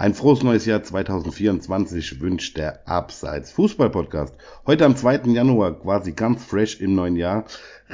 [0.00, 4.34] Ein frohes neues Jahr 2024 wünscht der Abseits Fußball Podcast.
[4.66, 5.24] Heute am 2.
[5.26, 7.44] Januar, quasi ganz fresh im neuen Jahr,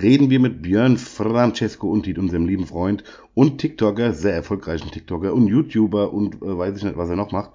[0.00, 3.04] reden wir mit Björn Francesco Untit, unserem lieben Freund
[3.34, 7.32] und TikToker, sehr erfolgreichen TikToker und YouTuber und äh, weiß ich nicht, was er noch
[7.32, 7.52] macht,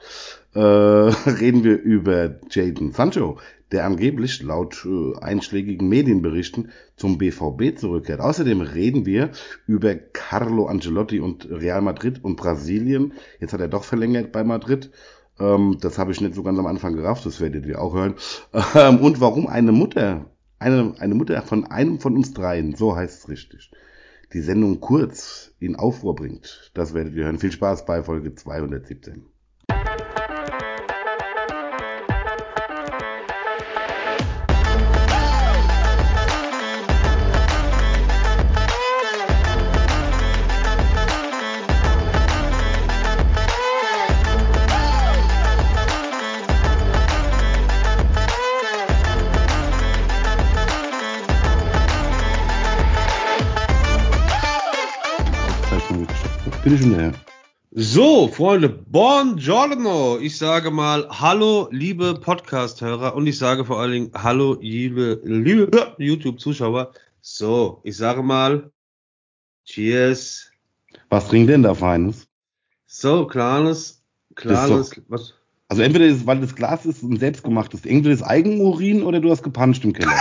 [0.54, 3.38] äh, reden wir über Jaden Sancho,
[3.72, 8.20] der angeblich laut äh, einschlägigen Medienberichten zum BVB zurückkehrt.
[8.20, 9.32] Außerdem reden wir
[9.66, 13.14] über Carlo Ancelotti und Real Madrid und Brasilien.
[13.40, 14.92] Jetzt hat er doch verlängert bei Madrid.
[15.40, 18.16] Ähm, das habe ich nicht so ganz am Anfang gerafft, das werdet ihr auch hören.
[18.76, 20.26] Ähm, und warum eine Mutter,
[20.62, 23.72] eine, eine Mutter von einem von uns dreien, so heißt es richtig,
[24.32, 26.72] die Sendung kurz in Aufruhr bringt.
[26.74, 27.40] Das werdet ihr hören.
[27.40, 29.26] Viel Spaß bei Folge 217.
[56.72, 57.14] Ich schon daher.
[57.72, 60.20] So, Freunde, buongiorno.
[60.20, 65.94] Ich sage mal Hallo, liebe Podcast-Hörer und ich sage vor allen Dingen Hallo, liebe, liebe
[65.98, 66.94] YouTube-Zuschauer.
[67.20, 68.72] So, ich sage mal
[69.66, 70.50] Cheers.
[71.10, 72.28] Was trinkt denn da Feines?
[72.88, 74.02] So, kleines,
[74.36, 75.34] kleines, doch- was?
[75.68, 79.44] Also entweder ist, weil das Glas ist ein selbstgemachtes, entweder ist Eigenurin oder du hast
[79.44, 80.12] gepanscht im Keller.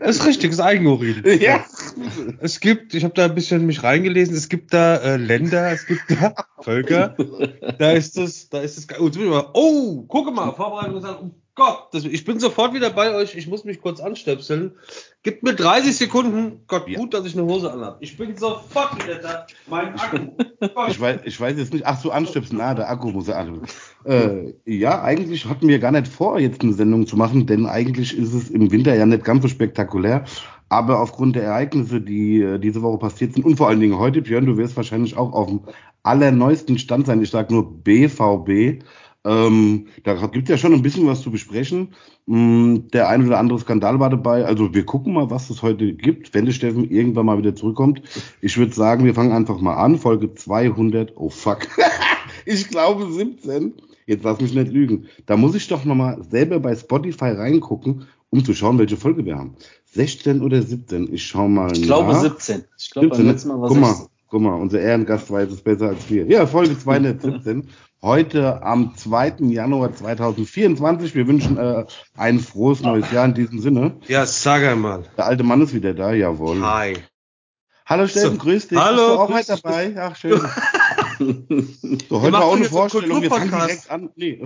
[0.00, 1.22] Das ist richtiges Eigenurin.
[1.40, 1.64] ja.
[2.40, 5.86] Es gibt, ich habe da ein bisschen mich reingelesen, es gibt da äh, Länder, es
[5.86, 7.16] gibt da Völker,
[7.78, 12.04] da ist es, da ist es, oh, mal, oh, gucke mal, Vorbereitung, oh Gott, das,
[12.04, 14.76] ich bin sofort wieder bei euch, ich muss mich kurz anstöpseln.
[15.24, 17.96] Gibt mir 30 Sekunden, Gott, gut, dass ich eine Hose anhabe.
[18.00, 20.18] Ich bin sofort wieder da, mein Akku.
[20.88, 23.62] Ich weiß, ich weiß jetzt nicht, ach so, anstöpseln, ah, der Akku muss er an.
[24.04, 28.16] Äh, ja, eigentlich hatten wir gar nicht vor, jetzt eine Sendung zu machen, denn eigentlich
[28.16, 30.24] ist es im Winter ja nicht ganz so spektakulär.
[30.68, 34.20] Aber aufgrund der Ereignisse, die äh, diese Woche passiert sind und vor allen Dingen heute,
[34.20, 35.60] Björn, du wirst wahrscheinlich auch auf dem
[36.02, 37.22] allerneuesten Stand sein.
[37.22, 38.82] Ich sage nur BVB.
[39.28, 41.88] Ähm, da gibt es ja schon ein bisschen was zu besprechen.
[42.26, 44.46] Mm, Der ein oder andere Skandal war dabei.
[44.46, 48.00] Also wir gucken mal, was es heute gibt, wenn der Steffen irgendwann mal wieder zurückkommt.
[48.40, 49.98] Ich würde sagen, wir fangen einfach mal an.
[49.98, 51.12] Folge 200.
[51.16, 51.68] Oh fuck.
[52.46, 53.74] ich glaube 17.
[54.06, 55.06] Jetzt lass mich nicht lügen.
[55.26, 59.36] Da muss ich doch nochmal selber bei Spotify reingucken, um zu schauen, welche Folge wir
[59.36, 59.56] haben.
[59.92, 61.12] 16 oder 17?
[61.12, 62.22] Ich schau mal Ich glaube nach.
[62.22, 62.64] 17.
[62.78, 63.32] Ich glaube, beim 17, ne?
[63.32, 64.08] letzten Mal war guck mal, 16.
[64.28, 66.24] guck mal, unser Ehrengast weiß es besser als wir.
[66.26, 67.68] Ja, Folge 217.
[68.00, 69.36] Heute am 2.
[69.40, 71.16] Januar 2024.
[71.16, 71.84] Wir wünschen äh,
[72.16, 73.98] ein frohes neues Jahr in diesem Sinne.
[74.06, 75.04] Ja, sag einmal.
[75.16, 76.60] Der alte Mann ist wieder da, jawohl.
[76.62, 76.96] Hi.
[77.86, 78.38] Hallo Steffen, So.
[78.38, 78.78] grüß dich.
[78.78, 79.94] Hallo, Bist du auch heute dabei?
[79.98, 80.40] Ach, schön.
[82.08, 83.20] So, heute war so einen Vorstellung.
[83.22, 84.10] Wir fangen direkt an.
[84.14, 84.40] Nee.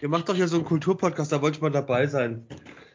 [0.00, 2.46] Ihr macht doch hier so einen Kulturpodcast, da wollte ich mal dabei sein.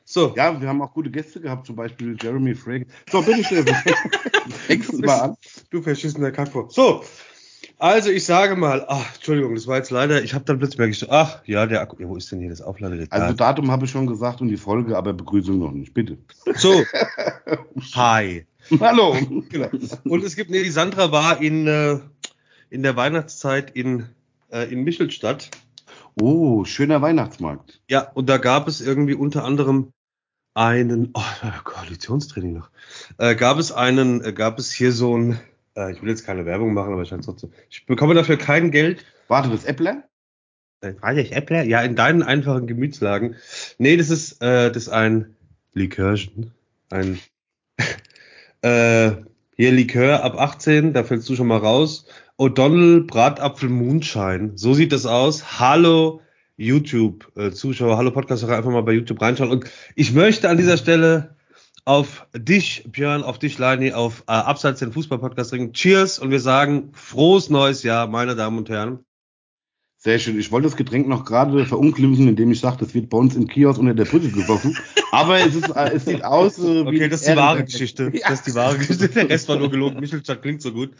[0.05, 0.33] So.
[0.37, 2.85] Ja, wir haben auch gute Gäste gehabt, zum Beispiel Jeremy Frag.
[3.11, 3.75] So, bitte Steffen.
[4.65, 5.35] Fängst du mal an.
[5.71, 6.69] Du verschissener Kackvor.
[6.69, 7.03] So,
[7.81, 11.09] also ich sage mal, ach, Entschuldigung, das war jetzt leider, ich habe dann plötzlich so,
[11.09, 13.11] ach, ja, der Akku, ja, wo ist denn hier das Aufladegerät?
[13.11, 13.33] Also Da.
[13.33, 15.91] Datum habe ich schon gesagt und die Folge, aber Begrüßung noch nicht.
[15.93, 16.19] Bitte.
[16.55, 16.83] so,
[17.95, 18.45] hi.
[18.79, 19.17] Hallo.
[19.49, 19.69] Genau.
[20.03, 21.97] Und es gibt, nee, die Sandra war in, äh,
[22.69, 24.05] in der Weihnachtszeit in,
[24.51, 25.49] äh, in Michelstadt.
[26.21, 27.81] Oh, schöner Weihnachtsmarkt.
[27.89, 29.91] Ja, und da gab es irgendwie unter anderem
[30.53, 31.21] einen, oh,
[31.63, 32.69] Koalitionstraining noch,
[33.17, 35.39] äh, gab es einen, äh, gab es hier so ein,
[35.75, 38.71] äh, ich will jetzt keine Werbung machen, aber ich kann trotzdem, ich bekomme dafür kein
[38.71, 39.05] Geld.
[39.27, 40.03] Warte, das Äppler?
[40.81, 41.63] Äh, Weiß ich, Äppler?
[41.63, 43.35] Ja, in deinen einfachen Gemütslagen.
[43.77, 45.35] Nee, das ist, äh, das ist ein
[45.73, 46.51] Likörchen.
[46.89, 47.19] Ein,
[48.61, 49.11] äh,
[49.55, 52.07] hier Likör ab 18, da fällst du schon mal raus.
[52.37, 54.53] O'Donnell Bratapfel Moonshine.
[54.55, 55.59] So sieht das aus.
[55.59, 56.21] Hallo
[56.57, 59.51] YouTube-Zuschauer, hallo Podcast-Hörer, einfach mal bei YouTube reinschauen.
[59.51, 59.65] Und
[59.95, 61.35] ich möchte an dieser Stelle
[61.91, 65.73] auf dich, Björn, auf dich, Leini, auf äh, Abseits den Fußball-Podcast ringen.
[65.73, 68.99] Cheers und wir sagen frohes neues Jahr, meine Damen und Herren.
[69.97, 70.39] Sehr schön.
[70.39, 73.45] Ich wollte das Getränk noch gerade verunglimpfen, indem ich sage, das wird bei uns im
[73.45, 74.77] Kiosk unter der Brücke gesoffen.
[75.11, 78.09] Aber es, ist, äh, es sieht aus äh, wie Okay, das ist die wahre Geschichte.
[78.09, 79.09] Das ist die wahre Geschichte.
[79.09, 79.99] Der Rest war nur gelogen.
[79.99, 80.91] Michelstadt klingt so gut.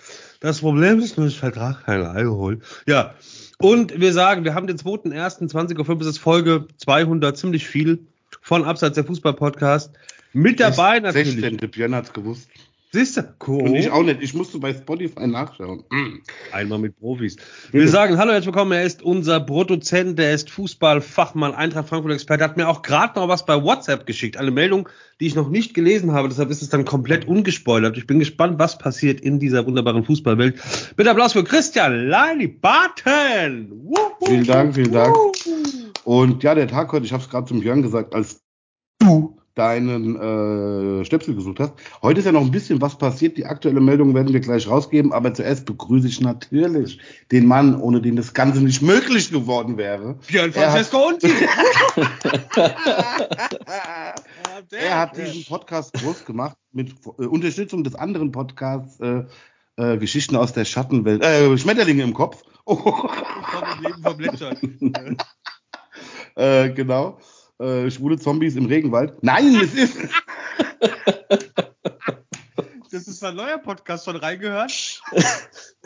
[0.41, 2.59] Das Problem ist nur, ich vertrage keinen Alkohol.
[2.85, 3.15] Ja.
[3.59, 8.07] Und wir sagen, wir haben den 2.1.20.05 Uhr, es ist Folge 200, ziemlich viel
[8.41, 9.91] von Abseits der Fußball-Podcast.
[10.33, 11.39] Mit dabei natürlich.
[11.39, 11.69] 16.
[11.69, 12.49] Björn hat's gewusst.
[12.93, 13.23] Siehst du?
[13.47, 13.61] Cool.
[13.61, 14.21] Und ich auch nicht.
[14.21, 15.85] Ich musste bei Spotify nachschauen.
[15.91, 16.19] Mm.
[16.51, 17.37] Einmal mit Profis.
[17.71, 18.73] Wir sagen Hallo, herzlich willkommen.
[18.73, 22.43] Er ist unser Produzent, der ist Fußballfachmann, Eintracht Frankfurt-Experte.
[22.43, 24.35] Hat mir auch gerade noch was bei WhatsApp geschickt.
[24.35, 24.89] Eine Meldung,
[25.21, 26.27] die ich noch nicht gelesen habe.
[26.27, 27.97] Deshalb ist es dann komplett ungespoilert.
[27.97, 30.59] Ich bin gespannt, was passiert in dieser wunderbaren Fußballwelt.
[30.97, 33.93] Bitte Applaus für Christian Leili Barton.
[34.25, 35.15] Vielen Dank, vielen Dank.
[36.03, 38.43] Und ja, der Tag heute, ich habe es gerade zum Björn gesagt, als
[38.99, 41.73] du deinen äh, Stöpsel gesucht hast.
[42.01, 43.37] Heute ist ja noch ein bisschen was passiert.
[43.37, 46.99] Die aktuelle Meldung werden wir gleich rausgeben, aber zuerst begrüße ich natürlich
[47.31, 50.15] den Mann, ohne den das Ganze nicht möglich geworden wäre.
[50.27, 51.23] Björn Francesco und
[54.71, 59.23] Er hat diesen Podcast groß gemacht mit äh, Unterstützung des anderen Podcasts äh,
[59.77, 62.43] äh, Geschichten aus der Schattenwelt, äh, Schmetterlinge im Kopf.
[62.65, 63.09] Oh.
[63.81, 64.19] Leben vom
[66.35, 67.17] äh, genau
[67.61, 69.21] äh, schwule Zombies im Regenwald.
[69.23, 69.97] Nein, es ist.
[72.91, 75.01] Das ist ein neuer Podcast schon reingehört.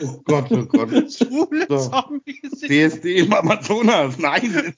[0.02, 0.90] Oh Gott, oh Gott.
[0.90, 1.88] Schwule so.
[1.88, 2.60] Zombies.
[2.60, 4.18] BSD im Amazonas.
[4.18, 4.74] Nein.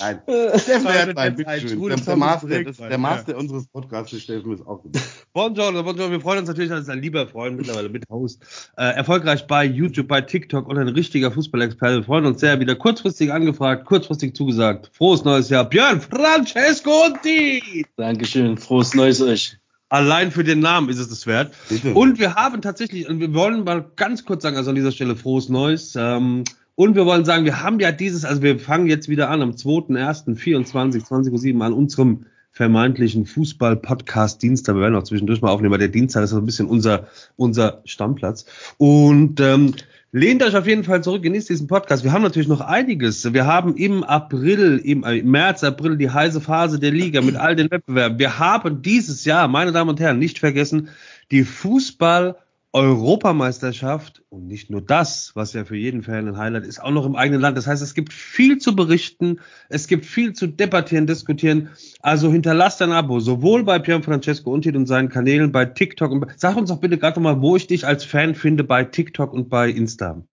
[0.00, 0.20] Nein.
[0.56, 1.80] Steffen Erdbein, bitteschön.
[1.80, 3.38] Der, der Master, das, der Master ja.
[3.38, 4.96] unseres Podcasts, Steffen, ist auch gut.
[5.32, 6.10] Bonjour, bonjour.
[6.10, 8.42] Wir freuen uns natürlich, dass ein lieber Freund mittlerweile mit Host.
[8.76, 11.98] Äh, erfolgreich bei YouTube, bei TikTok und ein richtiger Fußballexperte.
[11.98, 12.60] Wir freuen uns sehr.
[12.60, 14.90] Wieder kurzfristig angefragt, kurzfristig zugesagt.
[14.92, 15.68] Frohes neues Jahr.
[15.68, 17.86] Björn Francesco und die.
[17.96, 18.56] Dankeschön.
[18.56, 19.58] Frohes neues euch.
[19.90, 21.54] Allein für den Namen ist es das wert.
[21.68, 21.94] Bitte.
[21.94, 25.48] Und wir haben tatsächlich, wir wollen mal ganz kurz sagen, also an dieser Stelle frohes
[25.48, 25.94] Neues.
[25.96, 26.42] Ähm,
[26.76, 29.52] und wir wollen sagen, wir haben ja dieses, also wir fangen jetzt wieder an am
[29.52, 34.76] 2.1.24, 20.07 Uhr an unserem vermeintlichen Fußball-Podcast Dienstag.
[34.76, 37.82] Wir werden auch zwischendurch mal aufnehmen, weil der Dienstag ist so ein bisschen unser, unser
[37.84, 38.46] Stammplatz.
[38.78, 39.74] Und ähm,
[40.12, 42.04] lehnt euch auf jeden Fall zurück, genießt diesen Podcast.
[42.04, 43.32] Wir haben natürlich noch einiges.
[43.32, 47.34] Wir haben im April, im, äh, im März, April die heiße Phase der Liga mit
[47.36, 48.18] all den Wettbewerben.
[48.18, 50.88] Wir haben dieses Jahr, meine Damen und Herren, nicht vergessen,
[51.30, 52.36] die Fußball-
[52.74, 57.06] Europameisterschaft und nicht nur das, was ja für jeden Fan ein Highlight ist, auch noch
[57.06, 57.56] im eigenen Land.
[57.56, 59.38] Das heißt, es gibt viel zu berichten,
[59.68, 61.70] es gibt viel zu debattieren, diskutieren.
[62.00, 66.26] Also hinterlasst ein Abo, sowohl bei Pian Francesco und in seinen Kanälen, bei TikTok und
[66.36, 69.48] sag uns doch bitte gerade mal, wo ich dich als Fan finde bei TikTok und
[69.48, 70.24] bei Insta.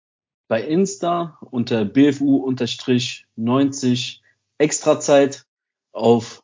[0.49, 4.21] Bei Insta unter BFU-90
[4.57, 5.45] Extrazeit
[5.93, 6.43] auf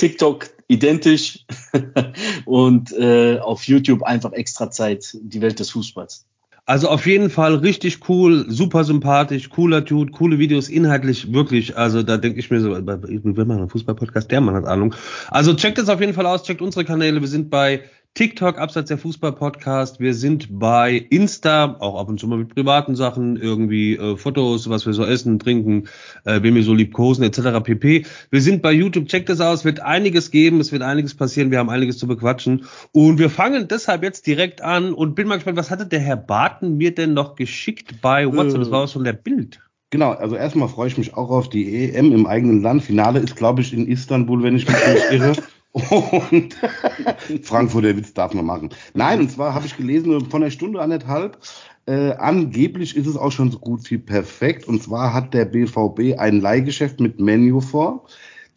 [0.00, 1.44] TikTok identisch
[2.46, 6.24] und äh, auf YouTube einfach extra Zeit, die Welt des Fußballs.
[6.64, 11.76] Also auf jeden Fall richtig cool, super sympathisch, cooler Dude, coole Videos, inhaltlich wirklich.
[11.76, 14.94] Also da denke ich mir so, wir machen einen Fußball-Podcast, der Mann hat Ahnung.
[15.28, 17.20] Also checkt es auf jeden Fall aus, checkt unsere Kanäle.
[17.20, 17.82] Wir sind bei
[18.14, 20.00] TikTok, Abseits der Fußball-Podcast.
[20.00, 24.68] Wir sind bei Insta, auch ab und zu mal mit privaten Sachen, irgendwie äh, Fotos,
[24.68, 25.88] was wir so essen, trinken,
[26.24, 27.62] äh, wem wir so liebkosen, etc.
[27.62, 28.04] pp.
[28.30, 31.60] Wir sind bei YouTube, checkt es aus, wird einiges geben, es wird einiges passieren, wir
[31.60, 32.64] haben einiges zu bequatschen.
[32.90, 36.16] Und wir fangen deshalb jetzt direkt an und bin mal gespannt, was hatte der Herr
[36.16, 38.60] Barton mir denn noch geschickt bei WhatsApp?
[38.60, 39.60] Das war was von der Bild.
[39.90, 42.82] Genau, also erstmal freue ich mich auch auf die EM im eigenen Land.
[42.82, 45.32] Finale ist, glaube ich, in Istanbul, wenn ich mich nicht irre.
[45.72, 46.56] Und
[47.42, 48.70] Frankfurt, der Witz darf man machen.
[48.94, 51.38] Nein, und zwar habe ich gelesen, von einer Stunde anderthalb,
[51.86, 54.66] äh, angeblich ist es auch schon so gut wie perfekt.
[54.66, 58.06] Und zwar hat der BVB ein Leihgeschäft mit Menu vor.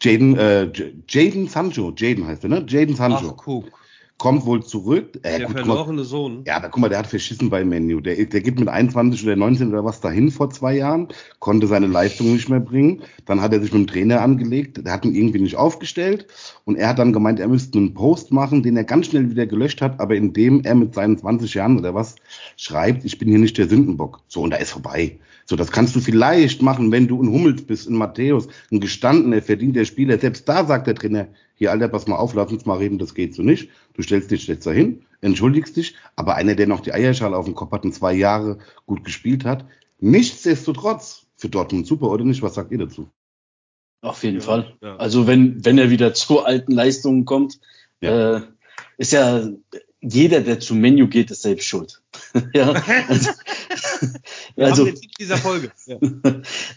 [0.02, 0.70] Jaden, äh,
[1.08, 2.66] Jaden Sancho, Jaden heißt er, ne?
[2.68, 3.30] Jaden Sancho.
[3.30, 3.83] Ach, guck
[4.24, 5.18] kommt wohl zurück.
[5.22, 6.44] Äh, der gut, verlorene mal, Sohn.
[6.46, 8.00] Ja, aber guck mal, der hat verschissen bei Menu.
[8.00, 11.08] Der, der geht mit 21 oder 19 oder was dahin vor zwei Jahren,
[11.40, 13.02] konnte seine Leistung nicht mehr bringen.
[13.26, 16.26] Dann hat er sich mit dem Trainer angelegt, der hat ihn irgendwie nicht aufgestellt
[16.64, 19.46] und er hat dann gemeint, er müsste einen Post machen, den er ganz schnell wieder
[19.46, 22.16] gelöscht hat, aber in dem er mit seinen 20 Jahren oder was
[22.56, 24.20] schreibt, ich bin hier nicht der Sündenbock.
[24.28, 25.18] So, und da ist vorbei.
[25.46, 29.42] So, das kannst du vielleicht machen, wenn du ein Hummels bist, ein Matthäus, ein gestandener,
[29.42, 30.18] verdienter Spieler.
[30.18, 33.14] Selbst da sagt der Trainer, hier, Alter, pass mal auf, lass uns mal reden, das
[33.14, 33.68] geht so nicht.
[33.92, 37.54] Du stellst dich jetzt dahin, entschuldigst dich, aber einer, der noch die Eierschale auf dem
[37.54, 39.66] Kopf hat und zwei Jahre gut gespielt hat,
[40.00, 42.42] nichtsdestotrotz für Dortmund super, oder nicht?
[42.42, 43.08] Was sagt ihr dazu?
[44.00, 44.76] Auf jeden ja, Fall.
[44.82, 44.96] Ja.
[44.96, 47.60] Also wenn, wenn er wieder zu alten Leistungen kommt,
[48.00, 48.36] ja.
[48.36, 48.42] Äh,
[48.98, 49.48] ist ja
[50.00, 52.02] jeder, der zu Menu geht, ist selbst schuld.
[52.54, 52.72] ja,
[53.08, 53.30] also,
[54.56, 55.70] also dieser Folge.
[55.86, 55.98] Ja.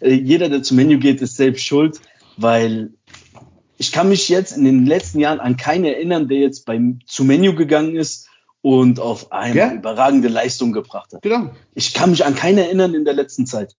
[0.07, 1.99] jeder, der zu Menu geht, ist selbst schuld,
[2.37, 2.93] weil
[3.77, 7.23] ich kann mich jetzt in den letzten Jahren an keinen erinnern, der jetzt beim zu
[7.23, 8.27] Menu gegangen ist
[8.61, 9.73] und auf eine ja?
[9.73, 11.21] überragende Leistung gebracht hat.
[11.21, 11.51] Genau.
[11.73, 13.75] Ich kann mich an keinen erinnern in der letzten Zeit.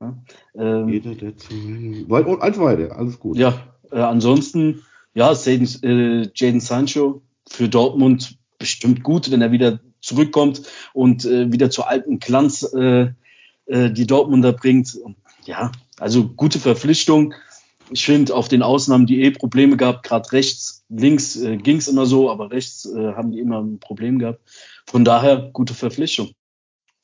[0.00, 0.16] Ja,
[0.54, 2.04] ähm, Jeder, der zu Menu.
[2.06, 3.38] Und als weiter, alles gut.
[3.38, 4.82] Ja, äh, ansonsten,
[5.14, 11.52] ja, Jaden, äh, Jaden Sancho für Dortmund bestimmt gut, wenn er wieder zurückkommt und äh,
[11.52, 13.08] wieder zur alten Glanz äh,
[13.66, 14.98] äh, die Dortmunder bringt.
[15.44, 17.34] Ja, also gute Verpflichtung
[17.90, 21.88] ich finde, auf den Ausnahmen, die eh Probleme gab, gerade rechts, links äh, ging es
[21.88, 24.40] immer so, aber rechts äh, haben die immer ein Problem gehabt.
[24.86, 26.30] Von daher gute Verpflichtung.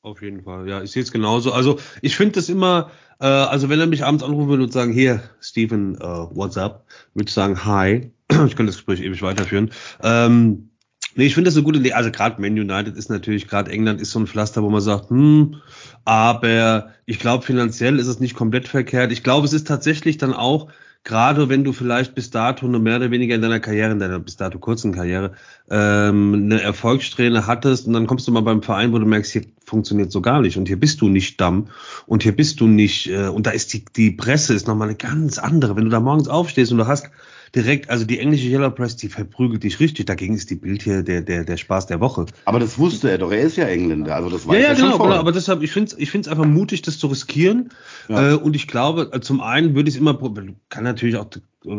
[0.01, 1.53] Auf jeden Fall, ja, ich sehe es genauso.
[1.53, 4.91] Also ich finde das immer, äh, also wenn er mich abends anrufen würde und sagen,
[4.91, 8.11] hier, Steven, uh, what's up, würde ich sagen, hi.
[8.29, 9.71] ich könnte das Gespräch ewig weiterführen.
[10.01, 10.71] Ähm,
[11.15, 11.93] nee, ich finde das eine gute Idee.
[11.93, 15.09] Also gerade Man United ist natürlich, gerade England ist so ein Pflaster, wo man sagt,
[15.09, 15.61] hm,
[16.05, 19.11] aber ich glaube, finanziell ist es nicht komplett verkehrt.
[19.11, 20.69] Ich glaube, es ist tatsächlich dann auch
[21.03, 24.19] gerade wenn du vielleicht bis dato nur mehr oder weniger in deiner Karriere, in deiner
[24.19, 25.33] bis dato kurzen Karriere,
[25.69, 29.43] ähm, eine Erfolgssträhne hattest und dann kommst du mal beim Verein, wo du merkst, hier
[29.65, 31.67] funktioniert so gar nicht und hier bist du nicht Damm
[32.05, 34.97] und hier bist du nicht, äh, und da ist die, die Presse ist nochmal eine
[34.97, 35.75] ganz andere.
[35.75, 37.09] Wenn du da morgens aufstehst und du hast
[37.55, 40.05] direkt, also die englische Yellow Press, die verprügelt dich richtig.
[40.05, 42.25] Dagegen ist die Bild hier der, der, der Spaß der Woche.
[42.45, 44.97] Aber das wusste er doch, er ist ja Engländer, also das weiß ja, ja, genau,
[44.97, 47.69] genau, aber deshalb, ich finde es ich find's einfach mutig, das zu riskieren.
[48.09, 48.31] Ja.
[48.31, 50.17] Äh, und ich glaube, äh, zum einen würde ich es immer,
[50.69, 51.25] kann natürlich auch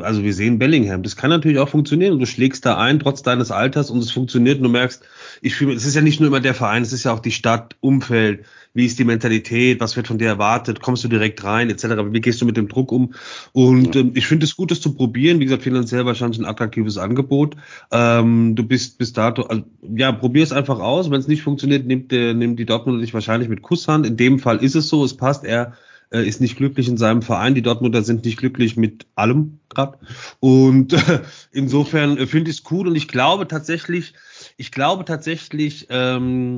[0.01, 3.51] also wir sehen Bellingham, das kann natürlich auch funktionieren du schlägst da ein, trotz deines
[3.51, 5.03] Alters und es funktioniert und du merkst,
[5.43, 7.33] ich fühle, es ist ja nicht nur immer der Verein, es ist ja auch die
[7.33, 11.71] Stadt, Umfeld, wie ist die Mentalität, was wird von dir erwartet, kommst du direkt rein,
[11.71, 11.85] etc.
[12.11, 13.15] Wie gehst du mit dem Druck um?
[13.53, 14.01] Und ja.
[14.01, 15.39] ähm, ich finde es gut, das zu probieren.
[15.39, 17.57] Wie gesagt, finanziell wahrscheinlich ein attraktives Angebot.
[17.93, 19.63] Ähm, du bist bis dato, also,
[19.95, 21.11] ja, probier es einfach aus.
[21.11, 24.07] Wenn es nicht funktioniert, nimmt, der, nimmt die Dortmunder dich wahrscheinlich mit Kusshand.
[24.07, 25.45] In dem Fall ist es so, es passt.
[25.45, 25.75] Er
[26.15, 27.55] äh, ist nicht glücklich in seinem Verein.
[27.55, 29.99] Die Dortmunder sind nicht glücklich mit allem gerade.
[30.41, 31.21] Und äh,
[31.53, 34.15] insofern äh, finde ich es cool und ich glaube tatsächlich,
[34.57, 36.57] ich glaube tatsächlich, ähm,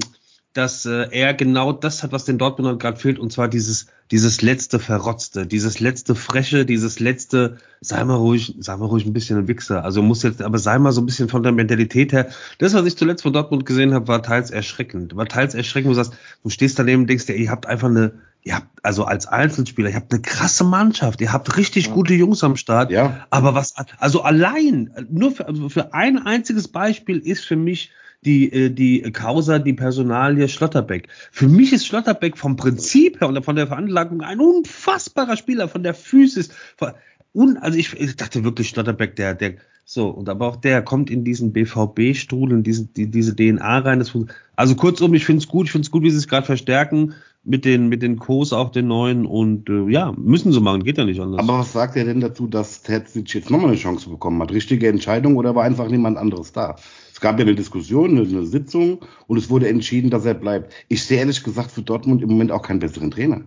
[0.52, 4.40] dass äh, er genau das hat, was den Dortmundern gerade fehlt, und zwar dieses, dieses
[4.40, 9.38] letzte Verrotzte, dieses letzte Freche, dieses letzte, sei mal ruhig, sei mal ruhig ein bisschen
[9.38, 9.84] ein Wichser.
[9.84, 12.28] Also muss jetzt, aber sei mal so ein bisschen von der Mentalität her.
[12.58, 15.14] Das, was ich zuletzt von Dortmund gesehen habe, war teils erschreckend.
[15.16, 17.88] War teils erschreckend, wo du sagst, du stehst daneben und denkst dir, ihr habt einfach
[17.88, 18.12] eine,
[18.46, 22.44] ihr habt, also als Einzelspieler, ihr habt eine krasse Mannschaft, ihr habt richtig gute Jungs
[22.44, 22.92] am Start.
[22.92, 23.26] Ja.
[23.28, 27.90] Aber was, also allein, nur für, also für ein einziges Beispiel ist für mich,
[28.24, 31.08] die, äh, die Causa, die Personalie Schlotterbeck.
[31.32, 35.82] Für mich ist Schlotterbeck vom Prinzip her und von der Veranlagung ein unfassbarer Spieler, von
[35.82, 36.50] der Physis.
[36.76, 36.92] Von,
[37.34, 41.10] un, also ich, ich dachte wirklich, Schlotterbeck, der, der, so, und aber auch der kommt
[41.10, 43.98] in diesen BVB-Stuhl, in diesen, die, diese DNA rein.
[43.98, 44.16] Das,
[44.54, 47.14] also kurzum, ich finde es gut, ich finde es gut, wie sie es gerade verstärken
[47.46, 50.98] mit den, mit den Kos auch den neuen und äh, ja, müssen sie machen, geht
[50.98, 51.40] ja nicht anders.
[51.40, 54.52] Aber was sagt er denn dazu, dass Terzic jetzt nochmal eine Chance bekommen hat?
[54.52, 56.76] Richtige Entscheidung oder war einfach niemand anderes da?
[57.12, 60.74] Es gab ja eine Diskussion, eine, eine Sitzung und es wurde entschieden, dass er bleibt.
[60.88, 63.42] Ich sehe ehrlich gesagt für Dortmund im Moment auch keinen besseren Trainer.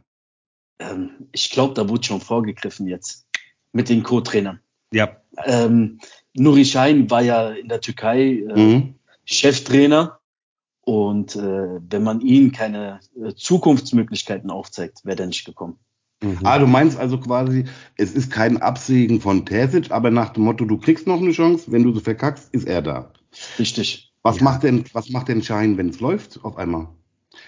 [0.79, 3.27] Ähm, ich glaube, da wurde schon vorgegriffen jetzt
[3.73, 4.59] mit den Co-Trainern.
[4.93, 5.17] Ja.
[5.45, 5.99] Ähm,
[6.33, 8.95] Nuri Schein war ja in der Türkei äh, mhm.
[9.25, 10.18] Cheftrainer
[10.89, 15.77] und äh, wenn man ihnen keine äh, Zukunftsmöglichkeiten aufzeigt, wäre der nicht gekommen.
[16.23, 16.39] Mhm.
[16.41, 17.65] Ah, du meinst also quasi,
[17.95, 21.71] es ist kein Absägen von Terzic, aber nach dem Motto, du kriegst noch eine Chance,
[21.71, 23.13] wenn du so verkackst, ist er da.
[23.59, 24.11] Richtig.
[24.23, 24.43] Was ja.
[24.45, 26.87] macht denn, was macht denn Schein, wenn es läuft auf einmal?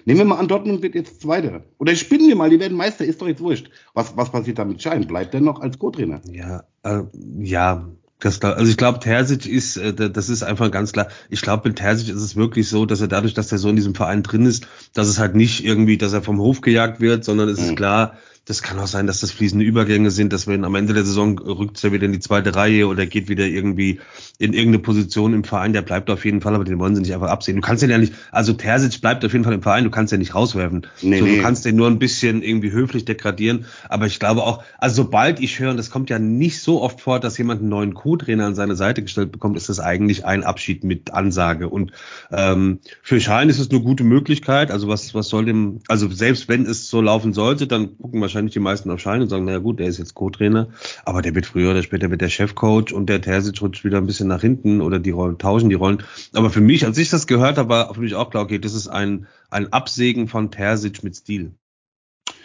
[0.05, 1.63] Nehmen wir mal an, Dortmund wird jetzt Zweiter.
[1.79, 3.71] Oder spinnen wir mal, die werden Meister, ist doch jetzt wurscht.
[3.95, 5.07] Was, was passiert da mit Schein?
[5.07, 6.21] Bleibt er noch als Co-Trainer?
[6.31, 7.01] Ja, äh,
[7.39, 7.89] ja,
[8.21, 11.07] das, also ich glaube, Terzic ist, äh, das ist einfach ganz klar.
[11.29, 13.75] Ich glaube, mit Terzic ist es wirklich so, dass er dadurch, dass er so in
[13.75, 17.25] diesem Verein drin ist, dass es halt nicht irgendwie, dass er vom Hof gejagt wird,
[17.25, 17.65] sondern es mhm.
[17.65, 20.93] ist klar, das kann auch sein, dass das fließende Übergänge sind, dass wenn am Ende
[20.93, 23.99] der Saison rückt er wieder in die zweite Reihe oder geht wieder irgendwie
[24.39, 27.13] in irgendeine Position im Verein, der bleibt auf jeden Fall, aber den wollen sie nicht
[27.13, 27.57] einfach absehen.
[27.57, 30.11] Du kannst den ja nicht, also Terzic bleibt auf jeden Fall im Verein, du kannst
[30.11, 30.87] den nicht rauswerfen.
[31.03, 31.35] Nee, so, nee.
[31.37, 35.39] Du kannst den nur ein bisschen irgendwie höflich degradieren, aber ich glaube auch, also sobald
[35.39, 38.47] ich höre, und das kommt ja nicht so oft vor, dass jemand einen neuen Co-Trainer
[38.47, 41.69] an seine Seite gestellt bekommt, ist das eigentlich ein Abschied mit Ansage.
[41.69, 41.91] Und
[42.31, 44.71] ähm, für Schein ist es eine gute Möglichkeit.
[44.71, 48.30] Also was, was soll dem, also selbst wenn es so laufen sollte, dann gucken wir
[48.31, 50.69] wahrscheinlich die meisten auf Schein und sagen, naja gut, der ist jetzt Co-Trainer,
[51.05, 54.07] aber der wird früher oder später wird der Chefcoach und der Terzic rutscht wieder ein
[54.07, 56.03] bisschen nach hinten oder die Rollen tauschen die Rollen.
[56.33, 58.73] Aber für mich, als ich das gehört habe, war für mich auch klar, okay, das
[58.73, 61.53] ist ein, ein Absägen von Terzic mit Stil.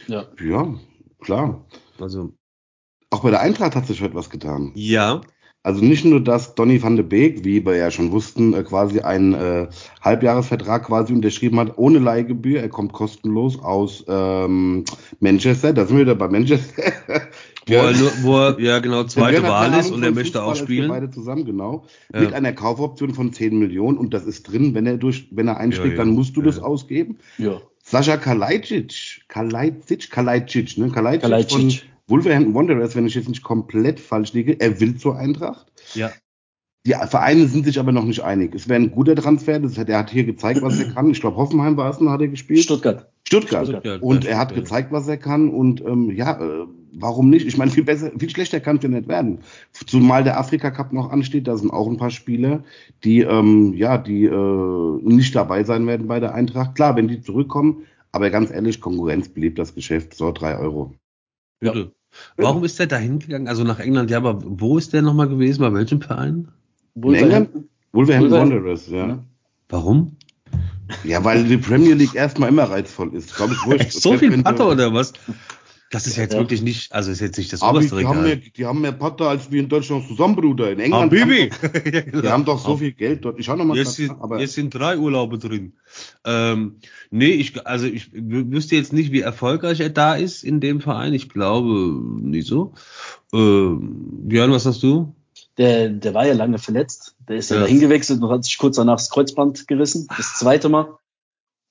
[0.09, 0.27] Ja.
[0.41, 0.75] Ja,
[1.21, 1.65] klar.
[2.01, 2.35] Also.
[3.11, 4.73] Auch bei der Eintracht hat sich heute was getan.
[4.75, 5.21] Ja.
[5.67, 9.01] Also nicht nur, dass Donny van de Beek, wie wir ja schon wussten, äh, quasi
[9.01, 9.67] einen äh,
[10.01, 12.61] Halbjahresvertrag quasi unterschrieben hat, ohne Leihgebühr.
[12.61, 14.85] Er kommt kostenlos aus ähm,
[15.19, 15.73] Manchester.
[15.73, 16.85] Da sind wir wieder bei Manchester.
[17.67, 20.89] wo, er nur, wo er, ja genau, zweite Wahl ist und er möchte auch spielen.
[20.89, 21.85] Beide zusammen, genau.
[22.15, 22.21] Ja.
[22.21, 25.57] Mit einer Kaufoption von 10 Millionen und das ist drin, wenn er durch, wenn er
[25.57, 26.05] einschlägt, ja, ja.
[26.05, 27.19] dann musst du das ausgeben.
[27.39, 27.61] Ja.
[27.83, 30.91] Sascha Kalajdzic, Kalajdzic, Kalajdzic, ne?
[30.91, 31.81] Kalajdzic, Kalajdzic.
[31.81, 35.73] von Wolverhampton Wanderers, wenn ich jetzt nicht komplett falsch liege, er will zur Eintracht.
[35.95, 36.13] Ja.
[36.87, 38.55] Die Vereine sind sich aber noch nicht einig.
[38.55, 39.59] Es wäre ein guter Transfer.
[39.59, 41.11] Das hat, er hat hier gezeigt, was er kann.
[41.11, 42.61] Ich glaube, Hoffenheim war es, hat er gespielt.
[42.61, 43.11] Stuttgart.
[43.27, 43.67] Stuttgart.
[43.67, 44.01] Stuttgart.
[44.03, 45.49] Und er hat gezeigt, was er kann.
[45.49, 47.45] Und ähm, ja, äh, warum nicht?
[47.45, 49.41] Ich meine, viel besser, viel schlechter kann es ja nicht werden.
[49.73, 52.63] Zumal der Afrika Cup noch ansteht, da sind auch ein paar Spieler,
[53.03, 56.77] die ähm, ja, die äh, nicht dabei sein werden bei der Eintracht.
[56.77, 60.15] Klar, wenn die zurückkommen, aber ganz ehrlich, Konkurrenz belebt das Geschäft.
[60.15, 60.95] So, drei Euro.
[61.61, 61.75] Ja.
[62.37, 63.49] Warum ist der da hingegangen?
[63.49, 65.61] Also nach England, ja, aber wo ist der nochmal gewesen?
[65.61, 66.49] Bei welchem Verein?
[66.95, 67.49] In England?
[67.93, 69.19] Wolverhampton Wanderers, ja.
[69.69, 70.17] Warum?
[71.05, 73.35] Ja, weil die Premier League erstmal immer reizvoll ist.
[73.35, 73.93] Glaube ich, wurscht.
[74.01, 75.13] so viel Patter oder was?
[75.91, 76.41] Das ist jetzt ja.
[76.41, 78.93] wirklich nicht, also ist jetzt nicht das Aber oberste die haben, mehr, die haben mehr
[78.93, 80.73] Patter als wir in Deutschland zusammen, Bruder.
[80.73, 81.13] In England.
[81.13, 81.51] Ah, Bibi.
[81.63, 83.39] Haben doch, die haben doch so viel Geld dort.
[83.39, 83.77] Ich schau noch mal.
[83.77, 85.75] Jetzt, sind, aber jetzt sind drei Urlaube drin.
[86.25, 86.77] Ähm,
[87.11, 91.15] nee, ich, also ich wüsste jetzt nicht, wie erfolgreich er da ist in dem Verein.
[91.15, 92.73] Ich glaube nicht so.
[93.33, 95.15] Ähm, Björn, was hast du?
[95.57, 97.15] Der, der war ja lange verletzt.
[97.29, 100.09] Der ist ja, ja dahin gewechselt und hat sich kurz danach das Kreuzband gerissen.
[100.17, 100.99] Das zweite Mal.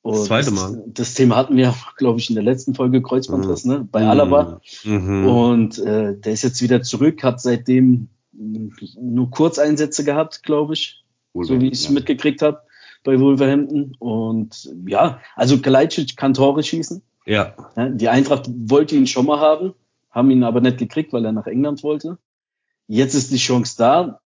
[0.06, 0.84] Und das zweite Mal.
[0.86, 3.72] Das, das, Thema hatten wir, glaube ich, in der letzten Folge Kreuzbandriss, mhm.
[3.72, 3.88] ne?
[3.92, 4.62] Bei Alaba.
[4.84, 5.26] Mhm.
[5.26, 11.04] Und äh, der ist jetzt wieder zurück, hat seitdem nur Kurzeinsätze gehabt, glaube ich.
[11.34, 11.92] so wie ich es ja.
[11.92, 12.62] mitgekriegt habe
[13.04, 13.96] bei Wolverhampton.
[13.98, 17.02] Und ja, also Kalajdzic kann Tore schießen.
[17.26, 17.56] Ja.
[17.76, 17.90] ja.
[17.90, 19.74] Die Eintracht wollte ihn schon mal haben,
[20.12, 22.20] haben ihn aber nicht gekriegt, weil er nach England wollte.
[22.86, 24.20] Jetzt ist die Chance da.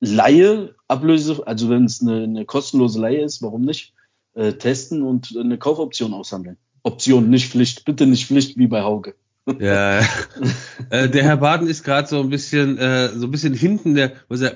[0.00, 3.92] Laie, Ablöse, also wenn es eine, eine kostenlose Laie ist, warum nicht?
[4.34, 6.56] Äh, testen und eine Kaufoption aushandeln.
[6.82, 7.84] Option, nicht Pflicht.
[7.84, 9.14] Bitte nicht Pflicht wie bei Hauge.
[9.58, 10.00] Ja,
[10.90, 13.94] äh, der Herr Baden ist gerade so ein bisschen, äh, so ein bisschen hinten.
[13.94, 14.54] Der, was er,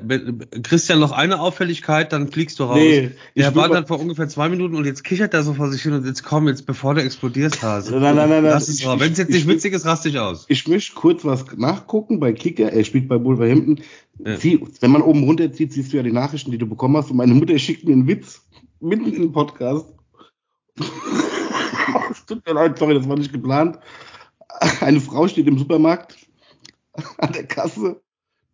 [0.63, 2.77] Christian noch eine Auffälligkeit, dann fliegst du raus.
[2.77, 5.71] Nee, der Herr Baden hat vor ungefähr zwei Minuten und jetzt kichert er so vor
[5.71, 7.99] sich hin und jetzt komm, jetzt bevor du explodierst, Hase.
[7.99, 8.63] Nein, nein, nein, nein.
[9.01, 10.45] Wenn es jetzt nicht witzig ist, raste ich aus.
[10.49, 12.71] Ich möchte kurz was nachgucken bei Kicker.
[12.71, 13.81] Er spielt bei Wolverhampton.
[14.25, 14.37] Ja.
[14.37, 17.11] Zieh, wenn man oben runterzieht, siehst du ja die Nachrichten, die du bekommen hast.
[17.11, 18.43] Und meine Mutter schickt mir einen Witz
[18.85, 19.93] mitten im Podcast.
[22.27, 23.79] Tut mir leid, sorry, das war nicht geplant.
[24.81, 26.17] Eine Frau steht im Supermarkt
[27.19, 28.01] an der Kasse.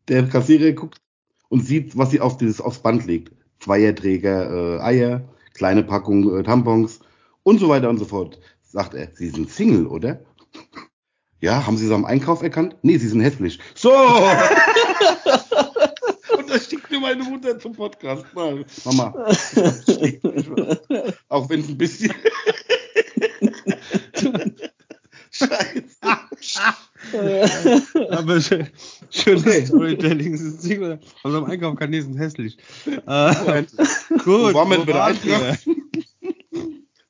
[0.09, 1.01] Der Kassierer guckt
[1.49, 3.33] und sieht, was sie auf dieses, aufs Band legt.
[3.61, 7.01] Zweierträger, äh, Eier, kleine Packung äh, Tampons
[7.43, 8.41] und so weiter und so fort.
[8.63, 10.25] Sagt er, Sie sind Single, oder?
[11.41, 12.77] Ja, haben Sie es am Einkauf erkannt?
[12.83, 13.59] Nee, Sie sind hässlich.
[13.75, 13.91] So!
[17.11, 18.25] Meine Mutter zum Podcast.
[18.35, 19.13] Mal, Mama.
[21.29, 22.15] Auch wenn es ein bisschen.
[25.33, 25.97] Scheiße.
[28.11, 28.69] Aber schön,
[29.11, 29.67] schönes okay.
[29.67, 31.01] Storytelling.
[31.25, 32.57] Also am Einkauf kann die sind hässlich.
[32.87, 33.65] Äh,
[34.25, 34.55] gut.
[34.55, 35.69] Wo waren wir bei der Eintracht?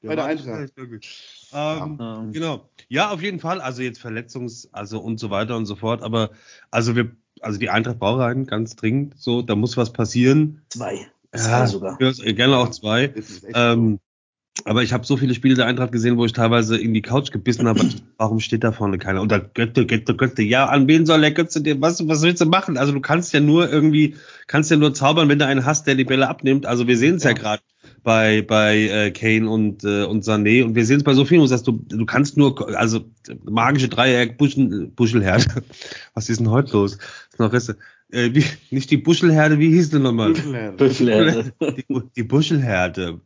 [0.03, 0.73] bei der Eintracht.
[0.79, 2.27] Ähm, ja.
[2.33, 2.71] Genau.
[2.89, 3.61] Ja, auf jeden Fall.
[3.61, 6.03] Also jetzt Verletzungs-, also und so weiter und so fort.
[6.03, 6.31] Aber
[6.71, 9.15] also wir also die Eintracht braucht einen ganz dringend.
[9.19, 10.63] So, da muss was passieren.
[10.69, 11.07] Zwei.
[11.33, 11.97] Zwei ja, sogar.
[11.99, 13.15] Gerne auch zwei.
[13.55, 14.01] Ähm,
[14.65, 17.31] aber ich habe so viele Spiele der Eintracht gesehen, wo ich teilweise in die Couch
[17.31, 17.81] gebissen habe.
[18.19, 19.21] Warum steht da vorne keiner?
[19.21, 20.43] Und da Götte, Götte, Götte.
[20.43, 21.81] Ja, an wen soll der Götze dir?
[21.81, 22.77] Was, was willst du machen?
[22.77, 24.17] Also du kannst ja nur irgendwie,
[24.47, 26.67] kannst ja nur zaubern, wenn du einen hast, der die Bälle abnimmt.
[26.67, 27.63] Also wir sehen es ja, ja gerade
[28.03, 31.43] bei bei äh, Kane und äh, und Sané und wir sehen es bei so vielen,
[31.43, 33.05] wo du du, kannst nur also
[33.45, 35.63] magische Dreieck Buschel, Buschelherde.
[36.15, 36.99] Was ist denn heute los?
[37.31, 37.77] Das noch Reste.
[38.13, 40.33] Äh, wie, nicht die Buschelherde, wie hieß denn nochmal?
[40.33, 40.77] Buschelherde.
[40.77, 41.53] Buschelherde.
[41.77, 43.21] Die, die Buschelherde.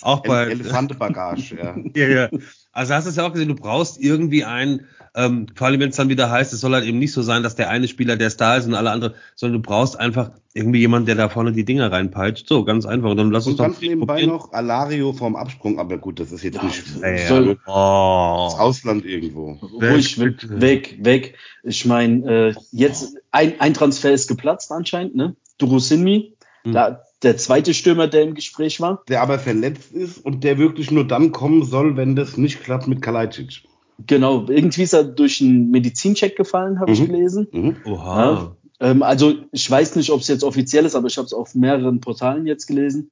[0.00, 1.76] Auch bei Elefantebagage, ja.
[1.94, 2.30] ja, ja.
[2.72, 5.90] Also hast du es ja auch gesehen, du brauchst irgendwie einen ähm, vor allem, wenn
[5.90, 8.16] es dann wieder heißt, es soll halt eben nicht so sein, dass der eine Spieler
[8.16, 11.52] der Star ist und alle anderen, sondern du brauchst einfach irgendwie jemanden, der da vorne
[11.52, 12.46] die Dinger reinpeitscht.
[12.46, 13.10] So, ganz einfach.
[13.10, 14.30] Und dann lass und uns dann nebenbei probieren.
[14.30, 18.48] noch Alario vom Absprung, aber gut, das ist jetzt ja, nicht ja, soll, oh.
[18.50, 19.58] das Ausland irgendwo.
[19.62, 21.34] Ruhig, weg, weg, weg.
[21.64, 25.34] Ich meine, äh, jetzt ein, ein Transfer ist geplatzt anscheinend, ne?
[25.58, 26.34] Durusinmi.
[26.62, 26.72] Hm.
[26.72, 29.02] Da, der zweite Stürmer, der im Gespräch war.
[29.08, 32.86] Der aber verletzt ist und der wirklich nur dann kommen soll, wenn das nicht klappt
[32.88, 33.62] mit Kalajdzic.
[34.06, 36.94] Genau, irgendwie ist er durch einen Medizincheck gefallen, habe mhm.
[36.94, 37.48] ich gelesen.
[37.52, 37.76] Mhm.
[37.84, 38.32] Oha.
[38.32, 41.34] Ja, ähm, also ich weiß nicht, ob es jetzt offiziell ist, aber ich habe es
[41.34, 43.10] auf mehreren Portalen jetzt gelesen,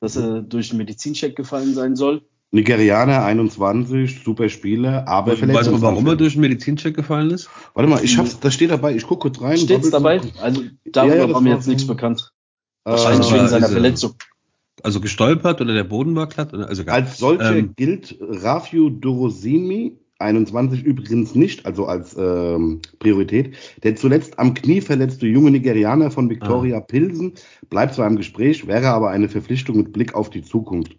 [0.00, 2.22] dass er durch einen Medizincheck gefallen sein soll.
[2.52, 5.60] Nigerianer, 21, super Spieler, aber vielleicht.
[5.60, 7.48] Weißt du, warum er durch einen Medizincheck gefallen ist?
[7.74, 9.56] Warte mal, ich hab's, das steht dabei, ich gucke kurz rein.
[9.56, 10.20] Steht's dabei?
[10.40, 12.32] Also darüber ja, ja, war mir jetzt nichts bekannt.
[12.84, 14.14] Wahrscheinlich äh, wegen seiner also, Verletzung.
[14.82, 16.54] Also gestolpert oder der Boden war glatt?
[16.54, 23.56] Also Als solcher ähm, gilt Rafio Dorosini 21 übrigens nicht, also als ähm, Priorität.
[23.82, 26.80] Der zuletzt am Knie verletzte junge Nigerianer von Victoria ah.
[26.80, 27.32] Pilsen
[27.70, 30.96] bleibt zwar im Gespräch, wäre aber eine Verpflichtung mit Blick auf die Zukunft.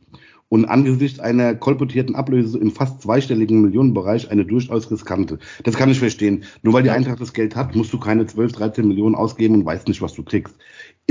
[0.49, 5.39] Und angesichts einer kolportierten Ablöse im fast zweistelligen Millionenbereich eine durchaus riskante.
[5.63, 6.43] Das kann ich verstehen.
[6.61, 9.65] Nur weil die Eintracht das Geld hat, musst du keine 12, 13 Millionen ausgeben und
[9.65, 10.55] weißt nicht, was du kriegst.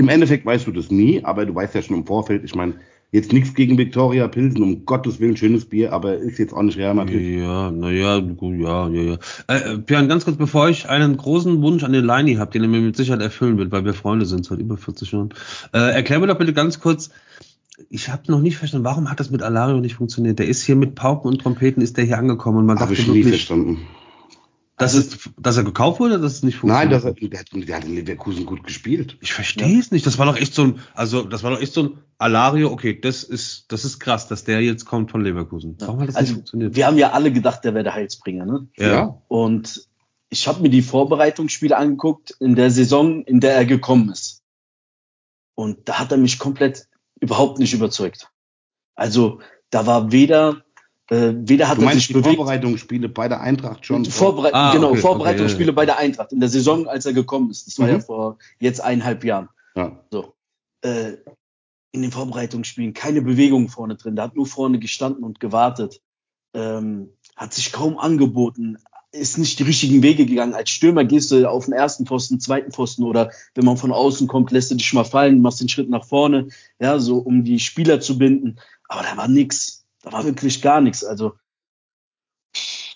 [0.01, 2.75] Im Endeffekt weißt du das nie, aber du weißt ja schon im Vorfeld, ich meine,
[3.13, 6.79] Jetzt nichts gegen Victoria Pilsen, um Gottes Willen, schönes Bier, aber ist jetzt auch nicht
[6.79, 7.41] Real Madrid.
[7.41, 9.19] Ja, naja, gut, ja, ja, ja.
[9.49, 12.63] Äh, äh, Björn, ganz kurz, bevor ich einen großen Wunsch an den Leini habe, den
[12.63, 15.35] er mir mit Sicherheit erfüllen wird, weil wir Freunde sind seit über 40 Jahren.
[15.73, 17.11] Äh, erklär mir doch bitte ganz kurz,
[17.89, 20.39] ich habe noch nicht verstanden, warum hat das mit Alario nicht funktioniert?
[20.39, 23.03] Der ist hier mit Pauken und Trompeten, ist der hier angekommen und man Habe dachte
[23.03, 23.79] ich nie wirklich, verstanden.
[24.81, 26.93] Dass, es, dass er gekauft wurde, dass es nicht Nein, funktioniert?
[26.93, 29.17] das hat, der, hat, der hat in Leverkusen gut gespielt.
[29.21, 30.07] Ich verstehe es nicht.
[30.07, 32.71] Das war doch echt so ein, also das war doch echt so ein Alario.
[32.71, 35.77] Okay, das ist, das ist krass, dass der jetzt kommt von Leverkusen.
[35.81, 36.75] Warum hat das nicht Also, funktioniert?
[36.77, 38.69] wir haben ja alle gedacht, der wäre der Heilsbringer, ne?
[38.77, 39.23] ja.
[39.29, 39.87] Und
[40.31, 44.43] ich habe mir die Vorbereitungsspiele angeguckt in der Saison, in der er gekommen ist.
[45.55, 46.87] Und da hat er mich komplett
[47.21, 48.31] überhaupt nicht überzeugt.
[48.95, 49.41] Also
[49.71, 50.65] da war weder,
[51.11, 52.37] äh, weder hat Du er meinst sich die bewegt.
[52.37, 54.05] Vorbereitungsspiele bei der Eintracht schon?
[54.05, 57.51] Vorberei Ah, genau, okay, Vorbereitungsspiele okay, bei der Eintracht in der Saison, als er gekommen
[57.51, 57.67] ist.
[57.67, 57.93] Das war Mhm.
[57.93, 59.49] ja vor jetzt eineinhalb Jahren.
[59.77, 60.01] Ja.
[60.11, 60.33] So.
[60.83, 61.13] Äh,
[61.93, 64.15] in den Vorbereitungsspielen keine Bewegung vorne drin.
[64.17, 66.01] Der hat nur vorne gestanden und gewartet.
[66.55, 68.79] Ähm, hat sich kaum angeboten.
[69.13, 70.55] Ist nicht die richtigen Wege gegangen.
[70.55, 74.29] Als Stürmer gehst du auf den ersten Pfosten, zweiten Pfosten oder wenn man von außen
[74.29, 76.47] kommt, lässt du dich mal fallen, machst den Schritt nach vorne,
[76.79, 78.61] ja, so um die Spieler zu binden.
[78.89, 79.80] Aber da war nix.
[80.03, 81.05] Da war wirklich gar nichts.
[81.05, 81.35] Also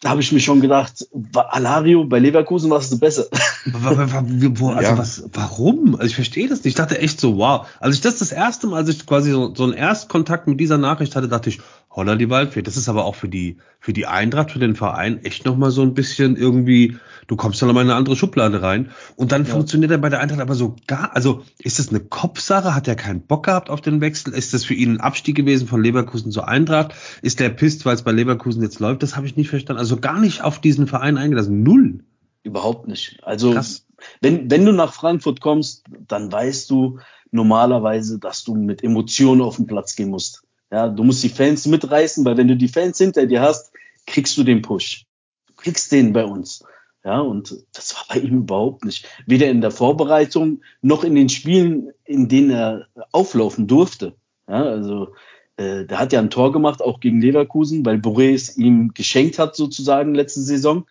[0.01, 3.25] da habe ich mir schon gedacht, war Alario bei Leverkusen warst du besser.
[3.65, 4.99] Wo, also Ja.
[4.99, 5.95] was, warum?
[5.95, 6.67] Also ich verstehe das nicht.
[6.67, 7.67] Ich dachte echt so, wow.
[7.81, 10.77] Als ich das das erste Mal, als ich quasi so, so einen Erstkontakt mit dieser
[10.77, 11.61] Nachricht hatte, dachte ich,
[11.95, 12.63] holla die Waldfee.
[12.63, 15.83] Das ist aber auch für die, für die Eintracht, für den Verein echt nochmal so
[15.83, 16.97] ein bisschen irgendwie,
[17.29, 18.91] du kommst dann nochmal in eine andere Schublade rein.
[19.17, 19.53] Und dann Ja.
[19.53, 22.75] funktioniert er bei der Eintracht aber so gar, also ist das eine Kopfsache?
[22.75, 24.35] Hat er keinen Bock gehabt auf den Wechsel?
[24.35, 26.95] Ist das für ihn ein Abstieg gewesen von Leverkusen zur Eintracht?
[27.23, 29.03] Ist der pisst, weil es bei Leverkusen jetzt läuft?
[29.03, 29.79] Das habe ich nicht verstanden.
[29.81, 31.63] Also gar nicht auf diesen Verein eingelassen.
[31.63, 32.01] Null.
[32.43, 33.21] Überhaupt nicht.
[33.23, 33.87] Also Krass.
[34.21, 36.99] wenn, wenn du nach Frankfurt kommst, dann weißt du
[37.31, 40.44] normalerweise, dass du mit Emotionen auf den Platz gehen musst.
[40.75, 43.71] Ja, du musst die Fans mitreißen, weil wenn du die Fans hinter dir hast,
[44.09, 45.07] kriegst du den Push.
[45.47, 46.65] Du kriegst den bei uns.
[47.05, 49.07] Ja, und das war bei ihm überhaupt nicht.
[49.25, 54.17] Weder in der Vorbereitung noch in den Spielen, in denen er auflaufen durfte.
[54.49, 55.15] Ja, also
[55.59, 59.39] äh, der hat ja ein Tor gemacht, auch gegen Leverkusen, weil Boré es ihm geschenkt
[59.39, 60.89] hat, sozusagen, letzte Saison.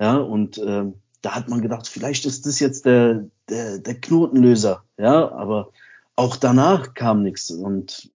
[0.00, 4.84] Ja, und ähm, da hat man gedacht, vielleicht ist das jetzt der, der, der Knotenlöser.
[4.96, 5.70] Ja, aber
[6.16, 7.50] auch danach kam nichts.
[7.50, 8.10] Und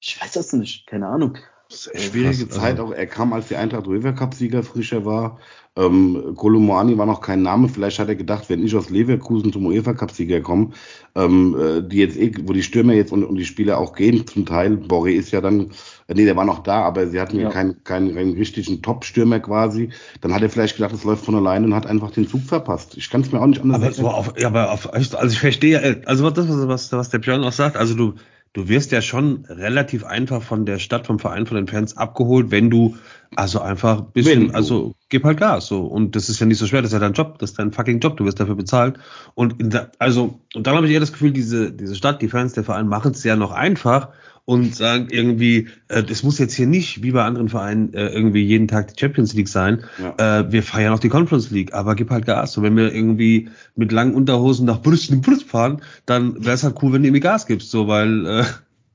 [0.00, 1.36] ich weiß das nicht, keine Ahnung.
[1.68, 2.92] Das ist eine schwierige Krass, Zeit also- auch.
[2.92, 5.38] Er kam, als die Eintracht UEFA Cup Sieger frischer war.
[5.76, 7.68] Ähm, Kolomoani war noch kein Name.
[7.68, 10.70] Vielleicht hat er gedacht, wenn ich aus Leverkusen zum UEFA Cup Sieger komme,
[11.14, 14.26] ähm, äh, die jetzt eh, wo die Stürmer jetzt und, und die Spieler auch gehen
[14.26, 14.72] zum Teil.
[14.88, 15.70] Boré ist ja dann,
[16.08, 17.50] äh, nee, der war noch da, aber sie hatten ja Ja.
[17.50, 19.90] keinen, keinen, keinen richtigen Top-Stürmer quasi.
[20.22, 22.96] Dann hat er vielleicht gedacht, es läuft von alleine und hat einfach den Zug verpasst.
[22.96, 25.38] Ich kann es mir auch nicht anders Aber so auf, ja, aber auf, also ich
[25.38, 28.14] verstehe, äh, also was das, was, was der Björn auch sagt, also du,
[28.52, 32.50] du wirst ja schon relativ einfach von der Stadt, vom Verein, von den Fans abgeholt,
[32.50, 32.96] wenn du
[33.36, 35.82] also einfach ein bisschen, also gib halt Gas, so.
[35.82, 37.72] Und das ist ja nicht so schwer, das ist ja dein Job, das ist dein
[37.72, 38.98] fucking Job, du wirst dafür bezahlt.
[39.34, 42.54] Und der, also, und dann habe ich eher das Gefühl, diese, diese Stadt, die Fans,
[42.54, 44.08] der Verein machen es ja noch einfach
[44.50, 48.42] und sagen irgendwie, äh, das muss jetzt hier nicht, wie bei anderen Vereinen, äh, irgendwie
[48.42, 49.84] jeden Tag die Champions League sein.
[50.02, 50.40] Ja.
[50.40, 52.54] Äh, wir feiern auch die Conference League, aber gib halt Gas.
[52.54, 56.64] So, wenn wir irgendwie mit langen Unterhosen nach Brüssel in Brüssel fahren, dann wäre es
[56.64, 58.44] halt cool, wenn du irgendwie Gas gibst, so, weil, äh,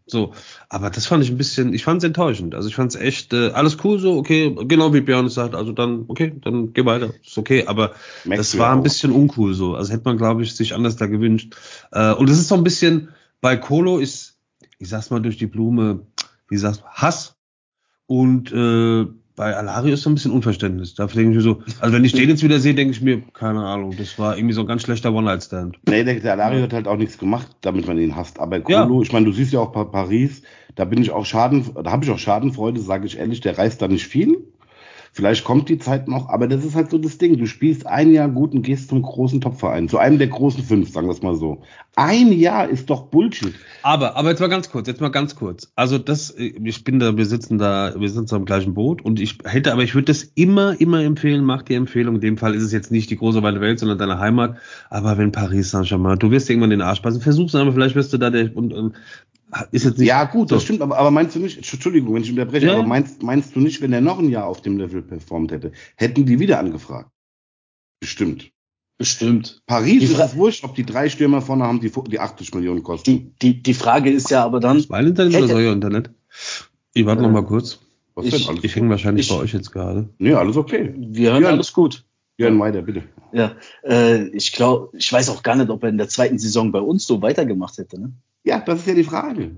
[0.06, 0.34] so.
[0.68, 2.54] Aber das fand ich ein bisschen, ich fand es enttäuschend.
[2.54, 5.56] Also ich fand es echt, äh, alles cool so, okay, genau wie Björn es sagt,
[5.56, 7.94] also dann, okay, dann geh weiter, ist okay, aber
[8.26, 8.84] Merkst das war ja ein auch.
[8.84, 9.76] bisschen uncool so.
[9.76, 11.56] Also hätte man, glaube ich, sich anders da gewünscht.
[11.94, 13.08] Äh, und es ist so ein bisschen,
[13.40, 14.35] bei Kolo ist,
[14.80, 16.02] ich sag's mal durch die Blume,
[16.50, 17.36] wie sagst du, Hass.
[18.08, 20.94] Und äh, bei Alario ist so ein bisschen Unverständnis.
[20.96, 23.22] Da denke ich mir so, also wenn ich den jetzt wieder sehe, denke ich mir,
[23.34, 25.80] keine Ahnung, das war irgendwie so ein ganz schlechter One-Night-Stand.
[25.90, 28.40] Nee, der, der Alario hat halt auch nichts gemacht, damit man ihn hasst.
[28.40, 29.02] Aber Kolo, Ja.
[29.02, 30.44] ich meine, du siehst ja auch Pa- Paris,
[30.76, 33.82] da bin ich auch Schaden, da habe ich auch Schadenfreude, sage ich ehrlich, der reißt
[33.82, 34.38] da nicht viel.
[35.16, 37.38] Vielleicht kommt die Zeit noch, aber das ist halt so das Ding.
[37.38, 40.92] Du spielst ein Jahr gut und gehst zum großen Topverein, zu einem der großen fünf,
[40.92, 41.62] sagen wir es mal so.
[41.96, 43.54] Ein Jahr ist doch Bullshit.
[43.82, 45.72] Aber, aber jetzt mal ganz kurz, jetzt mal ganz kurz.
[45.78, 49.38] Also das, ich bin da, wir sitzen da, wir sitzen am gleichen Boot und ich
[49.46, 52.16] hätte, aber ich würde das immer, immer empfehlen, mach die Empfehlung.
[52.16, 54.58] In dem Fall ist es jetzt nicht die große weite Welt, sondern deine Heimat.
[54.90, 58.18] Aber wenn Paris Saint-Germain, du wirst irgendwann den Arsch passen, versuch's aber vielleicht wirst du
[58.18, 58.96] da der, und, und
[59.72, 60.08] ist jetzt nicht.
[60.08, 60.66] Ja, gut, das so.
[60.66, 62.88] stimmt, aber, aber meinst du nicht, Entschuldigung, wenn ich unterbreche, Ja, aber ja.
[62.88, 66.26] meinst, meinst du nicht, wenn er noch ein Jahr auf dem Level performt hätte, hätten
[66.26, 67.10] die wieder angefragt?
[68.00, 68.52] Bestimmt.
[68.98, 69.62] Bestimmt.
[69.66, 72.82] Paris Die ist es wurscht, ob die drei Stürmer vorne haben, die, die 80 Millionen
[72.84, 73.12] kosten.
[73.12, 76.12] Die, die, die Frage ist ja aber dann, Mein Internet oder euer Internet?
[76.94, 77.80] Ich warte Äh, noch mal kurz.
[78.14, 78.60] Was ich- denn?
[78.62, 80.08] Ich hänge wahrscheinlich ich- bei euch jetzt gerade.
[80.18, 80.94] Nee, alles okay.
[80.98, 81.54] wir hören Jörn.
[81.56, 82.06] alles gut.
[82.38, 83.04] Jörn, weiter, bitte.
[83.34, 86.72] Ja, äh, ich glaube, ich weiß auch gar nicht, ob er in der zweiten Saison
[86.72, 88.00] bei uns so weitergemacht hätte.
[88.00, 88.14] Ne?
[88.46, 89.52] Ja, das ist ja die Frage.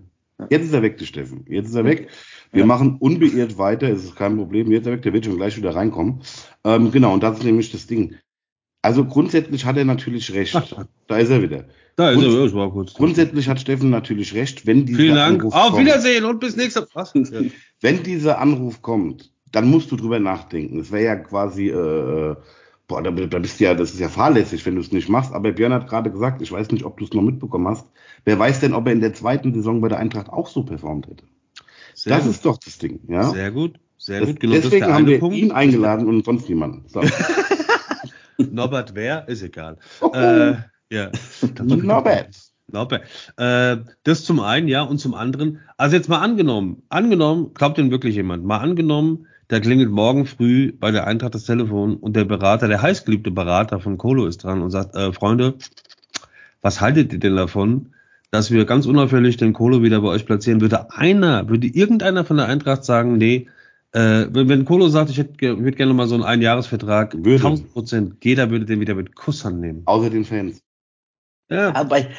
[0.50, 1.46] Jetzt ist er weg, der Steffen.
[1.48, 2.10] Jetzt ist er weg.
[2.52, 2.66] Wir ja.
[2.66, 4.72] machen unbeirrt weiter, es ist kein Problem.
[4.72, 6.22] Jetzt ist er weg, der wird schon gleich wieder reinkommen.
[6.64, 8.16] Ähm, genau, und das ist nämlich das Ding.
[8.84, 10.56] Also grundsätzlich hat er natürlich recht.
[10.56, 11.66] Ach, da ist er wieder.
[11.96, 12.94] Da ist er, das war kurz.
[12.94, 15.40] Grundsätzlich hat Steffen natürlich recht, wenn dieser Vielen Dank.
[15.42, 17.14] Anruf Auf kommt, Wiedersehen und bis nächste Was?
[17.82, 20.80] Wenn dieser Anruf kommt, dann musst du drüber nachdenken.
[20.80, 22.36] Es wäre ja quasi, äh,
[22.88, 25.34] boah, da, da bist du ja, das ist ja fahrlässig, wenn du es nicht machst.
[25.34, 27.88] Aber Björn hat gerade gesagt, ich weiß nicht, ob du es noch mitbekommen hast.
[28.26, 31.08] Wer weiß denn, ob er in der zweiten Saison bei der Eintracht auch so performt
[31.08, 31.26] hätte?
[31.94, 32.32] Sehr das gut.
[32.32, 33.24] ist doch das Ding, ja.
[33.30, 34.40] Sehr gut, sehr das, gut.
[34.40, 35.36] Genau deswegen haben wir Punkt.
[35.36, 36.84] ihn eingeladen und sonst niemanden.
[36.88, 37.02] So.
[38.38, 39.28] Norbert wer?
[39.28, 39.78] Ist egal.
[40.02, 40.58] Oh, Äh,
[40.92, 41.12] ja.
[41.64, 42.36] Norbert.
[42.72, 43.04] Norbert.
[43.38, 47.92] Äh, das zum einen, ja, und zum anderen, also jetzt mal angenommen, angenommen, glaubt denn
[47.92, 52.26] wirklich jemand, mal angenommen, da klingelt morgen früh bei der Eintracht das Telefon und der
[52.26, 55.56] Berater, der heißgeliebte Berater von Kolo ist dran und sagt, äh, Freunde,
[56.62, 57.94] was haltet ihr denn davon,
[58.30, 60.60] dass wir ganz unauffällig den Kolo wieder bei euch platzieren?
[60.60, 63.48] Würde einer, würde irgendeiner von der Eintracht sagen, nee,
[63.94, 68.16] äh, wenn, wenn Kolo sagt, ich hätte, würde gerne mal so einen Einjahresvertrag, 1000 Prozent,
[68.24, 69.84] jeder würde den wieder mit Kusshand nehmen.
[69.86, 70.62] Außer den Fans.
[71.50, 71.72] Ja.
[71.72, 72.10] ja bei,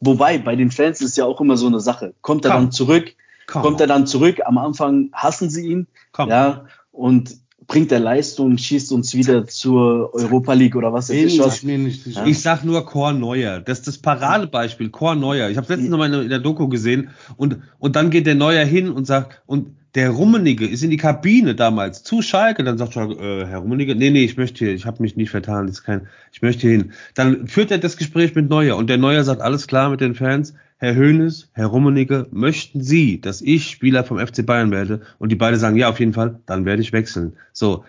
[0.00, 2.14] wobei, bei den Fans ist ja auch immer so eine Sache.
[2.20, 2.64] Kommt er Komm.
[2.64, 3.14] dann zurück?
[3.46, 3.62] Komm.
[3.62, 4.40] Kommt er dann zurück?
[4.44, 5.86] Am Anfang hassen sie ihn.
[6.12, 6.30] Komm.
[6.30, 11.62] Ja, und bringt er Leistung, schießt uns wieder zur Europa League oder was ich was.
[11.62, 12.24] Ja.
[12.24, 13.60] Ich sag nur Chor Neuer.
[13.60, 15.50] Das ist das Paradebeispiel, Chor Neuer.
[15.50, 18.64] Ich habe letztens noch mal in der Doku gesehen und, und dann geht der Neuer
[18.64, 22.92] hin und sagt, und der Rummenige ist in die Kabine damals zu Schalke, dann sagt
[22.92, 25.76] Schalke, äh, Herr Rummenige, nee, nee, ich möchte hier, ich habe mich nicht vertan, das
[25.76, 26.92] ist kein, ich möchte hin.
[27.14, 30.14] Dann führt er das Gespräch mit Neuer und der Neuer sagt, alles klar mit den
[30.14, 35.00] Fans, Herr Höhnes, Herr Rummenigge, möchten Sie, dass ich Spieler vom FC Bayern werde?
[35.18, 37.36] Und die beiden sagen, ja, auf jeden Fall, dann werde ich wechseln.
[37.52, 37.84] So,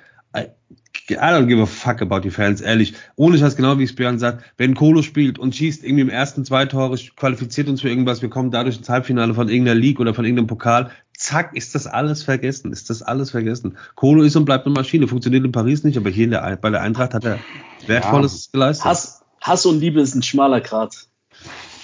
[1.10, 2.93] I don't give a fuck about die Fans, ehrlich.
[3.15, 6.43] Ohne Scheiß, genau wie es Björn sagt, wenn Kolo spielt und schießt irgendwie im ersten
[6.43, 10.13] zwei Tore, qualifiziert uns für irgendwas, wir kommen dadurch ins Halbfinale von irgendeiner League oder
[10.13, 13.78] von irgendeinem Pokal, zack, ist das alles vergessen, ist das alles vergessen.
[13.95, 16.69] Kolo ist und bleibt eine Maschine, funktioniert in Paris nicht, aber hier in der, bei
[16.69, 17.39] der Eintracht hat er
[17.86, 18.52] Wertvolles ja.
[18.54, 18.86] geleistet.
[18.86, 21.08] Hass, Hass und Liebe ist ein schmaler Grat.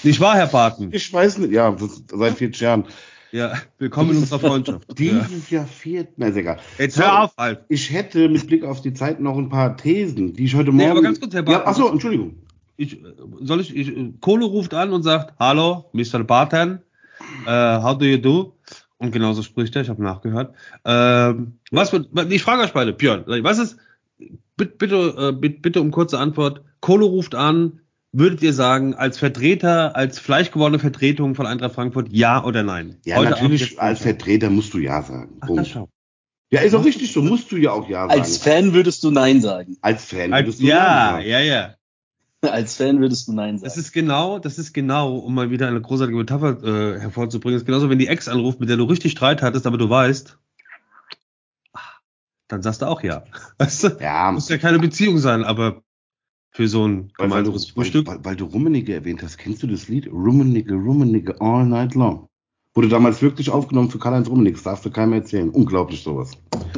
[0.03, 0.89] Nicht wahr, Herr Barton?
[0.91, 1.73] Ich weiß nicht, ja,
[2.11, 2.85] seit 40 Jahren.
[3.31, 4.99] Ja, willkommen in unserer Freundschaft.
[4.99, 5.59] Dieses ja.
[5.59, 6.59] Jahr viert, na ist egal.
[6.77, 7.61] Jetzt hör auf, halt.
[7.69, 10.77] Ich hätte mit Blick auf die Zeit noch ein paar Thesen, die ich heute Morgen.
[10.77, 11.63] Nee, aber ganz kurz, Herr Barton.
[11.63, 12.35] Ja, achso, Entschuldigung.
[12.75, 13.01] Ich,
[13.39, 16.23] soll ich, ich, Kohle ruft an und sagt, hallo, Mr.
[16.25, 16.79] Barton,
[17.47, 18.57] uh, how do you do?
[18.97, 20.53] Und genauso spricht er, ich habe nachgehört.
[20.83, 21.93] Ähm, was
[22.29, 23.77] ich frage euch beide, Björn, was ist,
[24.57, 26.61] bitte, bitte, äh, bitte um kurze Antwort.
[26.81, 27.79] Kohle ruft an,
[28.13, 32.97] würdet ihr sagen, als Vertreter, als fleischgewordene Vertretung von Eintracht Frankfurt, ja oder nein?
[33.05, 35.37] Ja, Heute natürlich, als Vertreter musst du ja sagen.
[35.41, 35.89] Ach, das schau.
[36.51, 38.21] Ja, ist auch richtig so, musst du ja auch ja sagen.
[38.21, 39.75] Als Fan würdest du nein sagen.
[39.81, 41.27] Als Fan würdest als, du ja, nein sagen.
[41.27, 41.75] Ja, ja, ja.
[42.51, 43.65] Als Fan würdest du Nein sagen.
[43.65, 47.61] Das ist genau, das ist genau, um mal wieder eine großartige Metapher äh, hervorzubringen, das
[47.61, 50.37] ist genauso, wenn die Ex anruft, mit der du richtig Streit hattest, aber du weißt,
[52.49, 53.23] dann sagst du auch ja.
[53.57, 53.97] Weißt du?
[54.01, 54.31] Ja.
[54.31, 55.83] Muss ja keine Beziehung sein, aber
[56.53, 58.07] für so ein gemeinsames Frühstück.
[58.07, 60.07] Weil, weil, weil, du Rummenigge erwähnt hast, kennst du das Lied?
[60.07, 62.29] Rummenigge, Rummenigge, all night long.
[62.75, 65.49] Wurde damals wirklich aufgenommen für Karl-Heinz Rummenigge, das darfst du keinem erzählen.
[65.49, 66.31] Unglaublich sowas.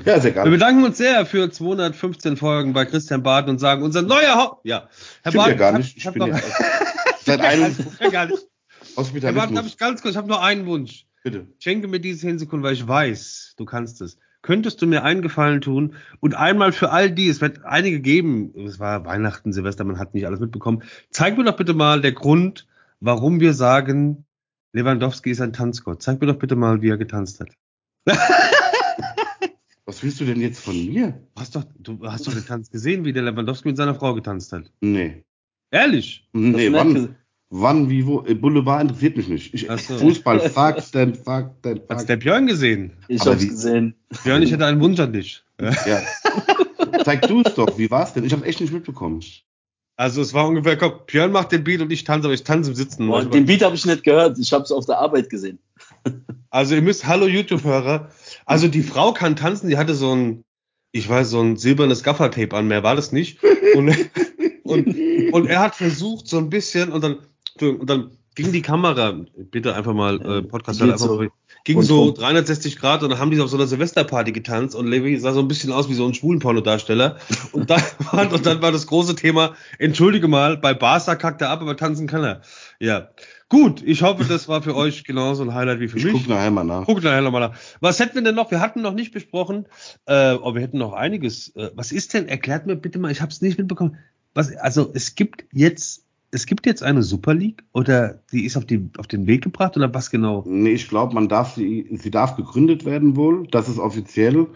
[0.03, 0.45] Ja, ist egal.
[0.45, 4.65] Wir bedanken uns sehr für 215 Folgen bei Christian Barton und sagen, unser neuer Haupt...
[4.65, 4.89] Ja,
[5.23, 5.51] Herr Barton.
[5.51, 5.97] Ja gar nicht.
[5.97, 6.39] Ich, ich bin ja
[7.23, 7.75] seit einem...
[8.11, 8.45] Gar nicht.
[9.21, 11.05] Herr Barton, habe ich ganz kurz, ich habe nur einen Wunsch.
[11.23, 11.47] Bitte.
[11.59, 15.23] Schenke mir diese 10 Sekunden, weil ich weiß, du kannst es könntest du mir einen
[15.23, 19.83] Gefallen tun und einmal für all die, es wird einige geben, es war Weihnachten, Silvester,
[19.83, 22.67] man hat nicht alles mitbekommen, zeig mir doch bitte mal der Grund,
[22.99, 24.25] warum wir sagen,
[24.73, 26.03] Lewandowski ist ein Tanzgott.
[26.03, 27.57] Zeig mir doch bitte mal, wie er getanzt hat.
[29.85, 31.19] Was willst du denn jetzt von mir?
[31.35, 34.51] Hast doch, du hast doch den Tanz gesehen, wie der Lewandowski mit seiner Frau getanzt
[34.51, 34.71] hat.
[34.81, 35.23] Nee.
[35.71, 36.29] Ehrlich?
[36.33, 37.15] Nee, wann?
[37.57, 38.21] Wann, wie, wo?
[38.25, 39.53] Äh, Boulevard interessiert mich nicht.
[39.53, 39.97] Ich, so.
[39.97, 41.89] Fußball, fuck denn, fuck denn, fuck.
[41.89, 42.91] Hat's der Björn gesehen?
[43.07, 43.47] Ich Aber hab's wie?
[43.47, 43.95] gesehen.
[44.23, 45.41] Björn, ich hätte einen Wunsch an dich.
[45.61, 46.01] Ja.
[47.05, 47.77] Zeig du es doch.
[47.77, 48.25] Wie war's denn?
[48.25, 49.23] Ich hab's echt nicht mitbekommen.
[49.95, 52.71] Also es war ungefähr, komm, Björn macht den Beat und ich tanze, aber ich tanze
[52.71, 53.07] im Sitzen.
[53.07, 54.37] Boah, den Beat habe ich nicht gehört.
[54.37, 55.59] Ich hab's auf der Arbeit gesehen.
[56.49, 58.11] Also ihr müsst, hallo YouTube-Hörer.
[58.45, 60.43] Also die Frau kann tanzen, die hatte so ein,
[60.91, 63.39] ich weiß, so ein silbernes Gaffertape an, mehr war das nicht.
[63.75, 63.95] Und,
[64.63, 64.87] und,
[65.31, 67.19] und er hat versucht, so ein bisschen, und dann
[67.61, 71.25] und dann ging die Kamera, bitte einfach mal äh, Podcast einfach so.
[71.63, 75.17] ging so 360 Grad und dann haben die auf so einer Silvesterparty getanzt und Levi
[75.17, 77.17] sah so ein bisschen aus wie so ein Schwulenpornodarsteller
[77.53, 81.49] und dann, war, und dann war das große Thema, entschuldige mal, bei Barca kackt er
[81.49, 82.41] ab, aber tanzen kann er.
[82.79, 83.09] Ja.
[83.47, 86.13] Gut, ich hoffe, das war für euch genauso ein Highlight wie für ich mich.
[86.13, 86.85] Guck nachher mal nach.
[86.85, 87.57] Guck nachher mal nach.
[87.79, 88.51] Was hätten wir denn noch?
[88.51, 89.67] Wir hatten noch nicht besprochen,
[90.07, 91.55] äh, aber oh, wir hätten noch einiges.
[91.55, 92.27] Äh, was ist denn?
[92.27, 93.97] Erklärt mir bitte mal, ich habe es nicht mitbekommen.
[94.33, 96.04] Was, also es gibt jetzt
[96.35, 99.77] es gibt jetzt eine Super League oder die ist auf, die, auf den Weg gebracht
[99.77, 100.43] oder was genau?
[100.45, 103.47] Nee, ich glaube, man darf sie, sie darf gegründet werden wohl.
[103.51, 104.47] Das ist offiziell.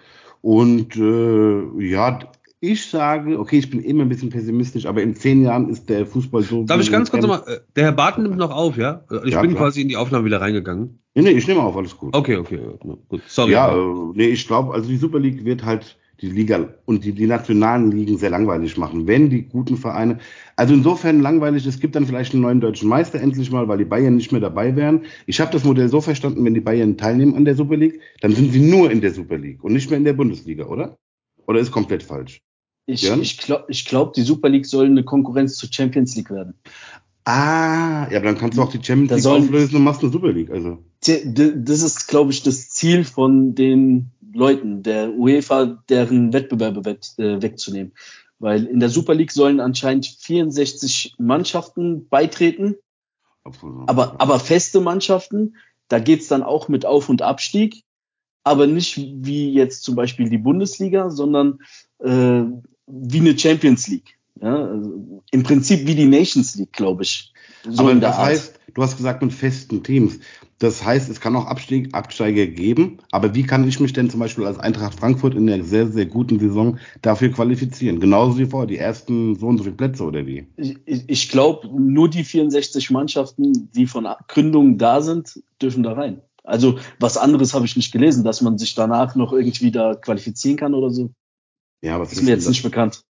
[0.41, 2.19] Und äh, ja,
[2.59, 6.05] ich sage, okay, ich bin immer ein bisschen pessimistisch, aber in zehn Jahren ist der
[6.05, 6.65] Fußball so.
[6.65, 9.05] Darf ich ganz kurz nochmal, äh, der Herr Barton nimmt noch auf, ja?
[9.23, 9.63] Ich ja, bin klar.
[9.63, 10.99] quasi in die Aufnahme wieder reingegangen.
[11.15, 12.13] Nee, nee, ich nehme auf, alles gut.
[12.13, 12.59] Okay, okay,
[13.07, 13.21] gut.
[13.27, 13.53] Sorry.
[13.53, 17.13] Ja, äh, nee, ich glaube, also die Super League wird halt die Liga und die,
[17.13, 20.19] die nationalen Ligen sehr langweilig machen, wenn die guten Vereine,
[20.55, 23.85] also insofern langweilig, es gibt dann vielleicht einen neuen deutschen Meister endlich mal, weil die
[23.85, 25.05] Bayern nicht mehr dabei wären.
[25.25, 28.33] Ich habe das Modell so verstanden, wenn die Bayern teilnehmen an der Super League, dann
[28.33, 30.97] sind sie nur in der Super League und nicht mehr in der Bundesliga, oder?
[31.47, 32.41] Oder ist komplett falsch?
[32.85, 36.55] Ich, ich glaube, ich glaub, die Super League soll eine Konkurrenz zur Champions League werden.
[37.25, 40.49] Ah, ja, dann kannst du auch die Champions League auflösen und machst eine Super League.
[40.49, 40.79] Also.
[41.01, 47.93] Das ist, glaube ich, das Ziel von den Leuten, der UEFA, deren Wettbewerbe äh, wegzunehmen.
[48.39, 52.75] Weil in der Super League sollen anscheinend 64 Mannschaften beitreten,
[53.43, 55.55] aber, aber feste Mannschaften.
[55.87, 57.83] Da geht's dann auch mit Auf- und Abstieg,
[58.43, 61.59] aber nicht wie jetzt zum Beispiel die Bundesliga, sondern
[61.99, 62.43] äh,
[62.87, 64.19] wie eine Champions League.
[64.41, 67.33] Ja, also Im Prinzip wie die Nations League, glaube ich.
[67.67, 70.19] So Aber das heißt, du hast gesagt mit festen Teams.
[70.59, 72.97] Das heißt, es kann auch Abstieg, Absteiger geben.
[73.11, 76.05] Aber wie kann ich mich denn zum Beispiel als Eintracht Frankfurt in der sehr, sehr
[76.05, 78.01] guten Saison dafür qualifizieren?
[78.01, 80.47] Genauso wie vor, die ersten so und so viele Plätze oder wie?
[80.57, 86.21] Ich, ich glaube, nur die 64 Mannschaften, die von Gründung da sind, dürfen da rein.
[86.43, 90.57] Also was anderes habe ich nicht gelesen, dass man sich danach noch irgendwie da qualifizieren
[90.57, 91.11] kann oder so.
[91.81, 92.49] Ja, was ist mir jetzt das?
[92.49, 93.03] nicht bekannt.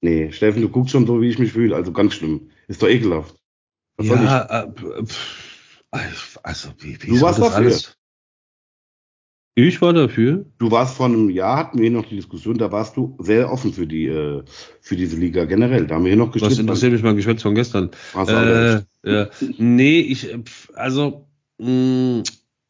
[0.00, 1.74] Nee, Steffen, du guckst schon so, wie ich mich fühle.
[1.74, 2.48] Also ganz schlimm.
[2.68, 3.34] Ist doch ekelhaft.
[3.96, 6.06] Was ja, äh,
[6.42, 7.56] also wie, wie du warst dafür.
[7.56, 7.96] Alles?
[9.58, 10.44] Ich war dafür.
[10.58, 13.50] Du warst vor einem Jahr, hatten wir hier noch die Diskussion, da warst du sehr
[13.50, 14.42] offen für die äh,
[14.82, 15.86] für diese Liga generell.
[15.86, 16.52] Da haben wir hier noch gestritten.
[16.52, 17.90] Was interessiert mich mein Geschwätz von gestern?
[18.14, 19.30] Äh, ja.
[19.56, 20.28] Nee, ich,
[20.74, 22.22] also, mh, mm,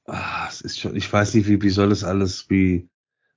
[0.06, 2.88] ah, es ist schon, ich weiß nicht, wie, wie soll das alles, wie,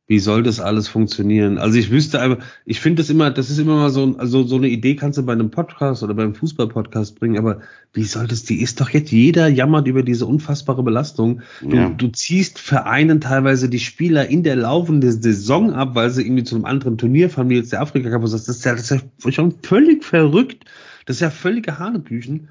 [0.09, 1.59] wie soll das alles funktionieren?
[1.59, 4.55] Also ich wüsste aber, ich finde das immer, das ist immer mal so, also so
[4.55, 7.61] eine Idee kannst du bei einem Podcast oder beim Fußball-Podcast bringen, aber
[7.93, 11.41] wie soll das, die ist doch jetzt, jeder jammert über diese unfassbare Belastung.
[11.61, 11.89] Du, ja.
[11.89, 16.55] du ziehst Vereinen teilweise die Spieler in der laufenden Saison ab, weil sie irgendwie zu
[16.55, 19.31] einem anderen Turnier fahren, wie jetzt der Afrika Cup, das ist ja, das ist ja
[19.31, 20.65] schon völlig verrückt.
[21.05, 22.49] Das ist ja völlige Hanebüchen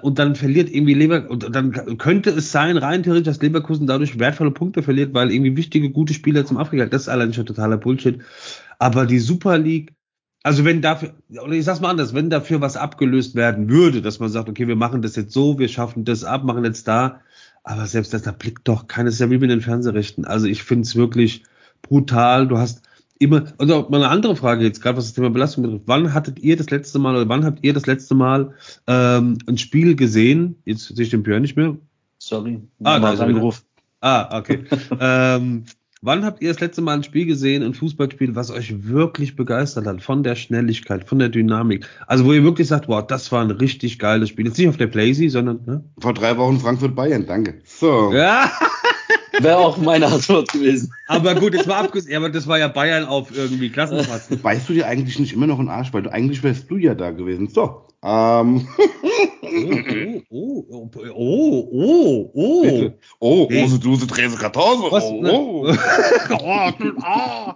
[0.00, 4.18] und dann verliert irgendwie Lever und dann könnte es sein, rein theoretisch, dass Leverkusen dadurch
[4.18, 7.76] wertvolle Punkte verliert, weil irgendwie wichtige, gute Spieler zum Afrika, das ist allein schon totaler
[7.76, 8.20] Bullshit.
[8.78, 9.92] Aber die Super League,
[10.42, 14.20] also wenn dafür, oder ich sag's mal anders, wenn dafür was abgelöst werden würde, dass
[14.20, 17.20] man sagt, okay, wir machen das jetzt so, wir schaffen das ab, machen jetzt da,
[17.62, 20.24] aber selbst das, da blickt doch keines ja wie mit den Fernsehrechten.
[20.24, 21.42] Also ich finde es wirklich
[21.82, 22.48] brutal.
[22.48, 22.87] Du hast
[23.18, 25.84] immer, also mal eine andere Frage jetzt, gerade was das Thema Belastung betrifft.
[25.86, 28.54] Wann hattet ihr das letzte Mal oder wann habt ihr das letzte Mal
[28.86, 30.56] ähm, ein Spiel gesehen?
[30.64, 31.76] Jetzt sehe ich den Björn nicht mehr.
[32.18, 33.62] Sorry, ah, da ist angerufen.
[34.00, 34.64] Ah, okay.
[35.00, 35.64] ähm,
[36.02, 39.86] wann habt ihr das letzte Mal ein Spiel gesehen, ein Fußballspiel, was euch wirklich begeistert
[39.86, 40.02] hat?
[40.02, 41.86] Von der Schnelligkeit, von der Dynamik.
[42.06, 44.46] Also wo ihr wirklich sagt, wow, das war ein richtig geiles Spiel.
[44.46, 45.84] Jetzt nicht auf der Playsee, sondern ne?
[45.98, 47.26] vor drei Wochen Frankfurt Bayern.
[47.26, 47.60] Danke.
[47.64, 48.12] So.
[48.12, 48.50] Ja.
[49.40, 50.92] Wäre auch meine Antwort gewesen.
[51.06, 54.28] Aber gut, jetzt war abgesehen, aber das war ja Bayern auf irgendwie Klassenplatz.
[54.30, 56.94] Weißt du dir eigentlich nicht immer noch einen Arsch, weil du eigentlich wärst du ja
[56.94, 57.48] da gewesen.
[57.48, 57.88] So.
[58.02, 58.68] Ähm.
[60.30, 62.62] Oh, oh, oh, oh, oh, oh.
[62.62, 62.98] Bitte.
[63.18, 63.64] Oh, hey.
[63.64, 64.92] Ose, Duse, Trese, Kartose.
[64.92, 65.04] Was?
[65.04, 65.74] Oh, oh.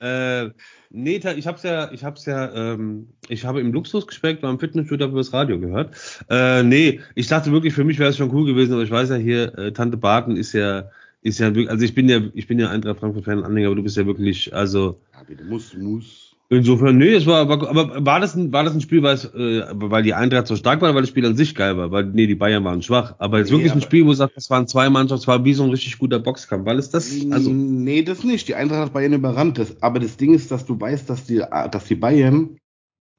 [0.00, 0.50] oh, äh,
[0.90, 5.18] nee, ich hab's ja, ich hab's ja, ähm, ich habe im Luxusgespräch beim Fitnessstudio über
[5.18, 5.94] das Radio gehört.
[6.28, 9.10] Äh, nee, ich dachte wirklich, für mich wäre es schon cool gewesen, aber ich weiß
[9.10, 10.90] ja hier, äh, Tante Barton ist ja,
[11.24, 13.82] ist ja wirklich, also ich bin ja, ich bin ja Eintracht Frankfurt-Fan Anhänger, aber du
[13.82, 15.00] bist ja wirklich, also.
[15.12, 16.36] Ja, bitte, muss, muss.
[16.50, 19.24] Insofern, nee, es war, war aber war das ein, war das ein Spiel, weil, es,
[19.24, 21.90] äh, weil die Eintracht so stark war, oder weil das Spiel an sich geil war?
[21.90, 23.14] Weil, nee, die Bayern waren schwach.
[23.18, 25.42] Aber jetzt nee, wirklich ein Spiel, wo du sagst, das waren zwei Mannschaften, es war
[25.46, 26.66] wie so ein richtig guter Boxkampf.
[26.66, 27.50] Weil es das, also.
[27.50, 28.46] Nee, das nicht.
[28.46, 29.56] Die Eintracht hat Bayern überrannt.
[29.58, 32.58] Das, aber das Ding ist, dass du weißt, dass die, dass die Bayern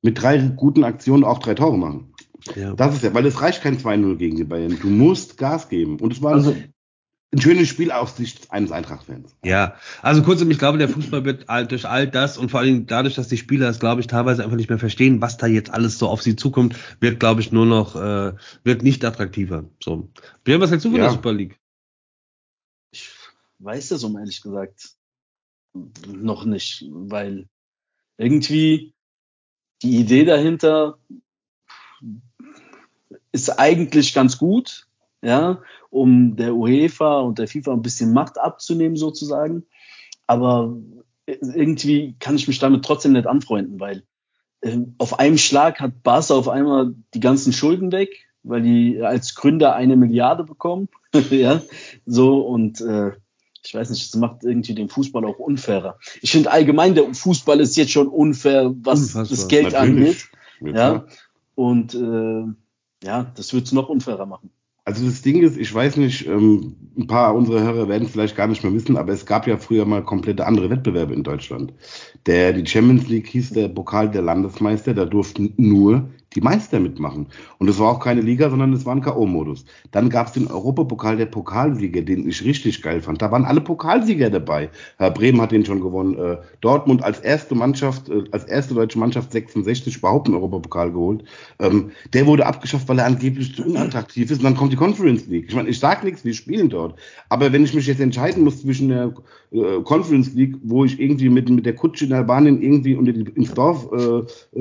[0.03, 2.13] mit drei guten Aktionen auch drei Tore machen.
[2.55, 2.75] Ja.
[2.75, 4.77] Das ist ja, weil es reicht kein 2-0 gegen die Bayern.
[4.79, 5.99] Du musst Gas geben.
[5.99, 6.55] Und es war also,
[7.31, 9.35] ein schönes Spiel aus Sicht eines Eintracht-Fans.
[9.43, 13.15] Ja, also kurzum, ich glaube, der Fußball wird durch all das und vor allem dadurch,
[13.15, 15.97] dass die Spieler es, glaube ich, teilweise einfach nicht mehr verstehen, was da jetzt alles
[15.97, 18.33] so auf sie zukommt, wird, glaube ich, nur noch, äh,
[18.63, 19.65] wird nicht attraktiver.
[19.83, 20.09] So.
[20.43, 21.05] Björn, was hältst du von ja.
[21.05, 21.59] der Super League?
[22.91, 23.09] Ich
[23.59, 24.91] weiß das, um ehrlich gesagt,
[26.07, 27.49] noch nicht, weil
[28.17, 28.93] irgendwie
[29.81, 30.97] die Idee dahinter
[33.33, 34.87] ist eigentlich ganz gut,
[35.21, 39.65] ja, um der UEFA und der FIFA ein bisschen Macht abzunehmen sozusagen.
[40.27, 40.75] Aber
[41.27, 44.03] irgendwie kann ich mich damit trotzdem nicht anfreunden, weil
[44.61, 49.35] äh, auf einem Schlag hat Barca auf einmal die ganzen Schulden weg, weil die als
[49.35, 50.89] Gründer eine Milliarde bekommen.
[51.29, 51.61] ja,
[52.05, 53.11] so und äh,
[53.63, 55.97] ich weiß nicht, das macht irgendwie den Fußball auch unfairer.
[56.21, 59.25] Ich finde allgemein, der Fußball ist jetzt schon unfair, was Unfassbar.
[59.25, 60.29] das Geld Natürlich.
[60.61, 60.75] angeht.
[60.77, 61.05] Ja,
[61.55, 62.43] und äh,
[63.05, 64.51] ja, das wird es noch unfairer machen.
[64.85, 68.35] Also das Ding ist, ich weiß nicht, ähm, ein paar unserer Hörer werden es vielleicht
[68.35, 71.73] gar nicht mehr wissen, aber es gab ja früher mal komplette andere Wettbewerbe in Deutschland.
[72.27, 77.27] Der, die Champions League hieß der Pokal der Landesmeister, da durften nur die Meister mitmachen.
[77.57, 79.63] Und es war auch keine Liga, sondern es war ein K.O.-Modus.
[79.91, 83.21] Dann gab es den Europapokal der Pokalsieger, den ich richtig geil fand.
[83.21, 84.69] Da waren alle Pokalsieger dabei.
[84.97, 86.17] Herr Bremen hat den schon gewonnen.
[86.17, 91.23] Äh, Dortmund als erste Mannschaft, äh, als erste deutsche Mannschaft 66 überhaupt einen Europapokal geholt.
[91.59, 94.39] Ähm, der wurde abgeschafft, weil er angeblich zu unattraktiv ist.
[94.39, 95.45] Und dann kommt die Conference League.
[95.47, 96.99] Ich meine, ich sag nichts, wir spielen dort.
[97.29, 99.13] Aber wenn ich mich jetzt entscheiden muss zwischen der
[99.51, 103.21] äh, Conference League, wo ich irgendwie mit, mit der Kutsche in Albanien irgendwie unter die,
[103.35, 103.87] ins Dorf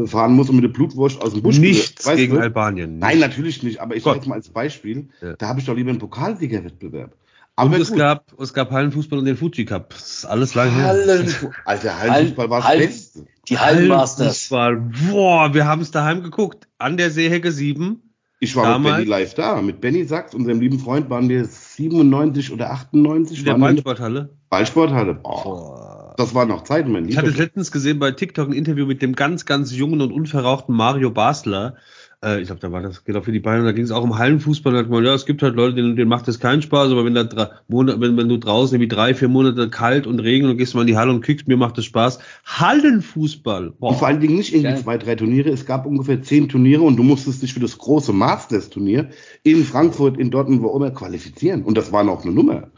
[0.07, 2.41] fahren muss und mit der Blutwurst aus dem Busch Nichts weißt gegen du?
[2.41, 2.99] Albanien.
[2.99, 3.81] Nein, natürlich nicht.
[3.81, 5.35] Aber ich sage jetzt mal als Beispiel, ja.
[5.35, 7.15] da habe ich doch lieber einen Pokalsiegerwettbewerb.
[7.57, 9.91] Aber und es gab, es gab Hallenfußball und den Fuji Cup.
[9.91, 11.51] Das ist alles lange Hallen, her.
[11.65, 13.27] Alter, Hallenfußball war das Hallen, Beste.
[13.49, 14.49] Die Hallenmasters.
[14.49, 16.67] Boah, wir haben es daheim geguckt.
[16.79, 18.01] An der Seehecke 7.
[18.41, 18.99] Ich war Damals.
[18.99, 19.63] mit Benny live da.
[19.63, 23.39] Mit Benny Sachs, unserem lieben Freund, waren wir 97 oder 98.
[23.39, 24.37] In der Ballsporthalle?
[24.51, 25.15] Ballsporthalle.
[25.15, 25.45] Boah.
[25.45, 25.94] Boah.
[26.17, 27.11] Das war noch Zeit, mein Lieber.
[27.11, 30.75] Ich hatte letztens gesehen bei TikTok ein Interview mit dem ganz, ganz jungen und unverrauchten
[30.75, 31.77] Mario Basler
[32.25, 34.03] äh, ich glaube, da war das geht auch für die Bayern, da ging es auch
[34.03, 36.63] um Hallenfußball, da hat man, ja, es gibt halt Leute, denen, denen macht das keinen
[36.63, 40.07] Spaß, aber wenn da drei Monate, wenn, wenn du draußen irgendwie drei, vier Monate kalt
[40.07, 42.19] und Regen und gehst mal in die Halle und kickst, mir macht das Spaß.
[42.47, 43.73] Hallenfußball.
[43.79, 43.91] Boah.
[43.91, 44.83] Und vor allen Dingen nicht irgendwie ja.
[44.83, 48.13] zwei, drei Turniere, es gab ungefähr zehn Turniere und du musstest dich für das große
[48.13, 49.11] Masters-Turnier
[49.43, 51.63] in Frankfurt, in Dortmund, wo immer qualifizieren.
[51.63, 52.69] Und das war noch eine Nummer.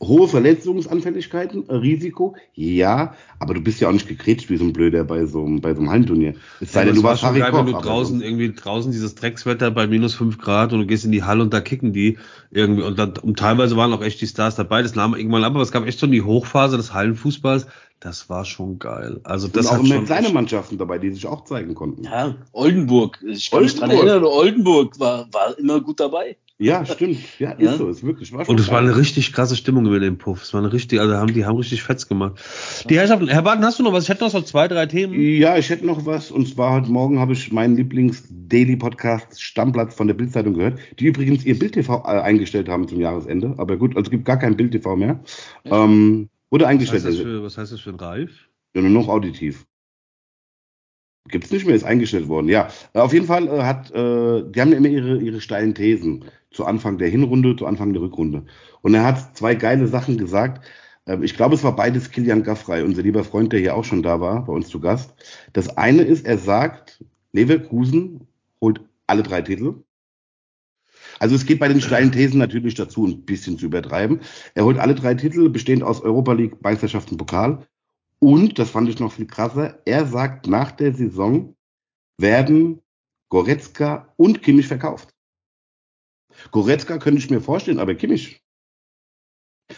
[0.00, 5.04] Hohe Verletzungsanfälligkeiten, Risiko, ja, aber du bist ja auch nicht gekretscht wie so ein Blöder
[5.04, 6.34] bei so, bei so einem Hallenturnier.
[6.60, 8.24] Es sei denn, du warst Harry geil, Koch, wenn du draußen so.
[8.24, 11.54] irgendwie draußen dieses Dreckswetter bei minus fünf Grad und du gehst in die Halle und
[11.54, 12.18] da kicken die
[12.50, 15.52] irgendwie und, dann, und teilweise waren auch echt die Stars dabei, das nahm irgendwann ab,
[15.54, 17.68] aber es gab echt so die Hochphase des Hallenfußballs,
[18.00, 19.20] das war schon geil.
[19.22, 22.02] Also das und auch immer kleine Mannschaften dabei, die sich auch zeigen konnten.
[22.02, 23.62] Ja, Oldenburg, ich kann Oldenburg.
[23.62, 26.36] mich dran erinnern, Oldenburg war, war immer gut dabei.
[26.58, 27.18] Ja, stimmt.
[27.40, 27.76] Ja, ist ja.
[27.76, 28.32] so, ist wirklich.
[28.32, 30.42] War und es war eine richtig krasse Stimmung über den Puff.
[30.44, 32.40] Es war eine richtig, also haben, die haben richtig fetz gemacht.
[32.88, 34.04] Die Herrschaften, Herr Barton, hast du noch was?
[34.04, 35.14] Ich hätte noch so zwei, drei Themen.
[35.14, 36.30] Ja, ich hätte noch was.
[36.30, 41.44] Und zwar heute Morgen habe ich meinen Lieblings-Daily-Podcast Stammplatz von der Bildzeitung gehört, die übrigens
[41.44, 43.54] ihr Bild-TV äh, eingestellt haben zum Jahresende.
[43.56, 45.20] Aber gut, also es gibt gar kein Bild-TV mehr.
[45.64, 47.02] Ähm, wurde eingestellt.
[47.02, 48.30] Was heißt, das für, was heißt das für ein Reif?
[48.76, 49.66] Ja, nur noch auditiv.
[51.28, 52.48] Gibt's nicht mehr, ist eingestellt worden.
[52.48, 56.66] Ja, auf jeden Fall äh, hat, äh, die haben immer ihre, ihre steilen Thesen zu
[56.66, 58.44] Anfang der Hinrunde, zu Anfang der Rückrunde.
[58.82, 60.66] Und er hat zwei geile Sachen gesagt.
[61.06, 64.02] Ähm, ich glaube, es war beides Kilian Gaffrey, unser lieber Freund, der hier auch schon
[64.02, 65.14] da war, bei uns zu Gast.
[65.54, 67.02] Das eine ist, er sagt,
[67.32, 68.28] Leverkusen
[68.60, 69.76] holt alle drei Titel.
[71.18, 74.20] Also es geht bei den steilen Thesen natürlich dazu, ein bisschen zu übertreiben.
[74.54, 77.66] Er holt alle drei Titel, bestehend aus Europa League, Meisterschaft und Pokal.
[78.24, 81.54] Und, das fand ich noch viel krasser, er sagt, nach der Saison
[82.16, 82.80] werden
[83.28, 85.10] Goretzka und Kimmich verkauft.
[86.50, 88.40] Goretzka könnte ich mir vorstellen, aber Kimmich.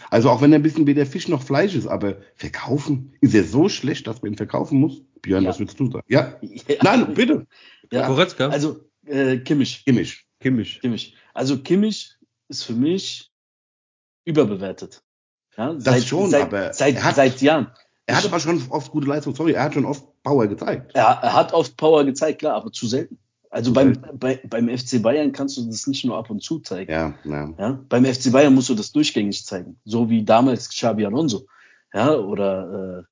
[0.09, 3.35] Also auch wenn er ein bisschen wie der Fisch noch Fleisch ist, aber verkaufen, ist
[3.35, 5.01] er so schlecht, dass man ihn verkaufen muss?
[5.21, 5.49] Björn, ja.
[5.49, 6.05] was willst du sagen?
[6.07, 6.39] Ja?
[6.41, 6.75] ja.
[6.83, 7.47] Nein, bitte.
[7.91, 8.07] Ja.
[8.07, 8.47] Goretzka?
[8.47, 9.83] Also äh, Kimmich.
[9.83, 10.25] Kimmich.
[10.39, 10.79] Kimmich.
[10.79, 11.17] Kimmich.
[11.33, 12.15] Also Kimmich
[12.47, 13.29] ist für mich
[14.23, 15.03] überbewertet.
[15.57, 17.73] Ja, das seit, schon, seit, aber seit, hat, seit Jahren.
[18.07, 20.95] Er hat aber schon oft gute Leistung, sorry, er hat schon oft Power gezeigt.
[20.95, 23.19] Er, er hat oft Power gezeigt, klar, aber zu selten.
[23.49, 26.91] Also beim, bei, beim FC Bayern kannst du das nicht nur ab und zu zeigen.
[26.91, 27.53] Ja, ja.
[27.57, 29.79] ja, Beim FC Bayern musst du das durchgängig zeigen.
[29.83, 31.47] So wie damals Xabi Alonso.
[31.93, 33.05] Ja, oder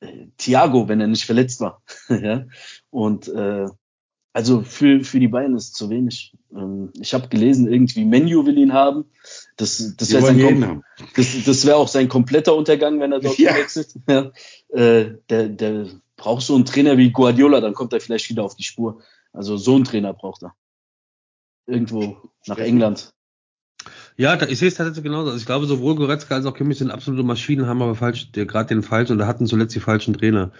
[0.00, 1.82] äh, äh Thiago, wenn er nicht verletzt war.
[2.08, 2.46] ja.
[2.90, 3.66] Und äh,
[4.32, 6.34] also für, für die Bayern ist es zu wenig.
[6.54, 9.04] Ähm, ich habe gelesen, irgendwie Menu will ihn haben.
[9.56, 10.82] Das, das wäre sein
[11.14, 13.54] das, das wär auch sein kompletter Untergang, wenn er dort ja.
[13.54, 13.94] wechselt.
[14.08, 14.32] Ja.
[14.70, 18.56] Äh, der, der braucht so einen Trainer wie Guardiola, dann kommt er vielleicht wieder auf
[18.56, 19.02] die Spur.
[19.32, 20.54] Also so einen Trainer braucht er.
[21.66, 22.16] Irgendwo
[22.46, 23.12] nach England.
[24.16, 25.30] Ja, da, ich sehe es tatsächlich genauso.
[25.30, 28.68] Also ich glaube, sowohl Goretzka als auch Kimmich sind absolute Maschinen, haben aber falsch, gerade
[28.68, 30.52] den falschen oder hatten zuletzt die falschen Trainer.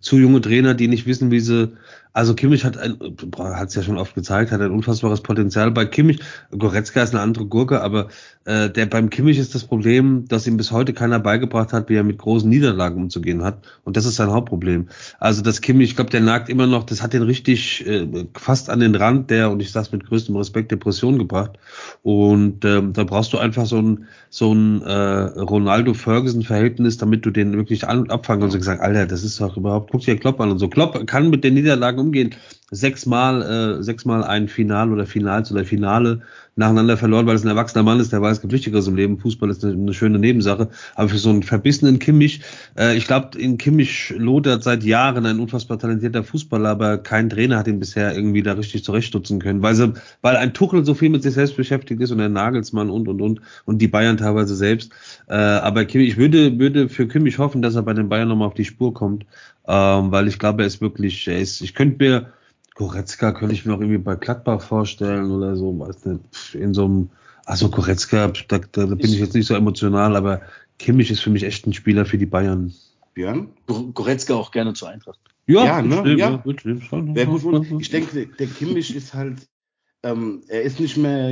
[0.00, 1.76] Zu junge Trainer, die nicht wissen, wie sie,
[2.12, 2.98] also Kimmich hat ein,
[3.38, 5.70] hat es ja schon oft gezeigt, hat ein unfassbares Potenzial.
[5.70, 8.08] Bei Kimmich, Goretzka ist eine andere Gurke, aber
[8.44, 11.94] äh, der beim Kimmich ist das Problem, dass ihm bis heute keiner beigebracht hat, wie
[11.94, 13.58] er mit großen Niederlagen umzugehen hat.
[13.84, 14.88] Und das ist sein Hauptproblem.
[15.18, 18.70] Also das Kimmich, ich glaube, der nagt immer noch, das hat den richtig äh, fast
[18.70, 21.52] an den Rand der, und ich sage mit größtem Respekt, Depression gebracht.
[22.02, 27.56] Und ähm, da brauchst du einfach so ein, so ein äh, Ronaldo-Ferguson-Verhältnis, damit du den
[27.56, 30.40] wirklich an und abfangen kannst und sagen, Alter, das ist doch überhaupt, guck dir Klopp
[30.40, 30.68] an und so.
[30.68, 32.34] Klopp kann mit den Niederlagen umgehen.
[32.70, 36.22] Sechsmal, äh, sechsmal ein Final oder Finals oder Finale
[36.56, 39.18] nacheinander verloren, weil es ein erwachsener Mann ist, der weiß, es gibt Wichtigeres im Leben.
[39.18, 40.68] Fußball ist eine, eine schöne Nebensache.
[40.94, 42.42] Aber für so einen verbissenen Kimmich,
[42.78, 47.58] äh, ich glaube, in Kimmich lodert seit Jahren ein unfassbar talentierter Fußballer, aber kein Trainer
[47.58, 49.92] hat ihn bisher irgendwie da richtig zurechtstutzen können, weil, sie,
[50.22, 53.20] weil ein Tuchel so viel mit sich selbst beschäftigt ist und der Nagelsmann und, und,
[53.20, 54.92] und, und die Bayern teilweise selbst.
[55.30, 58.48] Äh, aber Kimmich, ich würde, würde für Kimmich hoffen, dass er bei den Bayern nochmal
[58.48, 59.24] auf die Spur kommt,
[59.68, 62.32] ähm, weil ich glaube, er ist wirklich, er ist, ich könnte mir,
[62.74, 66.84] Goretzka könnte ich mir auch irgendwie bei Gladbach vorstellen oder so, weiß nicht, in so
[66.84, 67.10] einem,
[67.46, 70.40] also Goretzka, da, da, bin ich jetzt nicht so emotional, aber
[70.80, 72.74] Kimmich ist für mich echt ein Spieler für die Bayern.
[73.14, 73.50] Björn?
[73.94, 75.20] Goretzka auch gerne zur Eintracht.
[75.46, 75.98] Ja, ja, ne?
[75.98, 76.42] Stimmt, ja.
[76.64, 77.14] ja schon.
[77.14, 77.80] gut.
[77.80, 79.46] Ich denke, der Kimmich ist halt,
[80.02, 81.30] ähm, er ist nicht mehr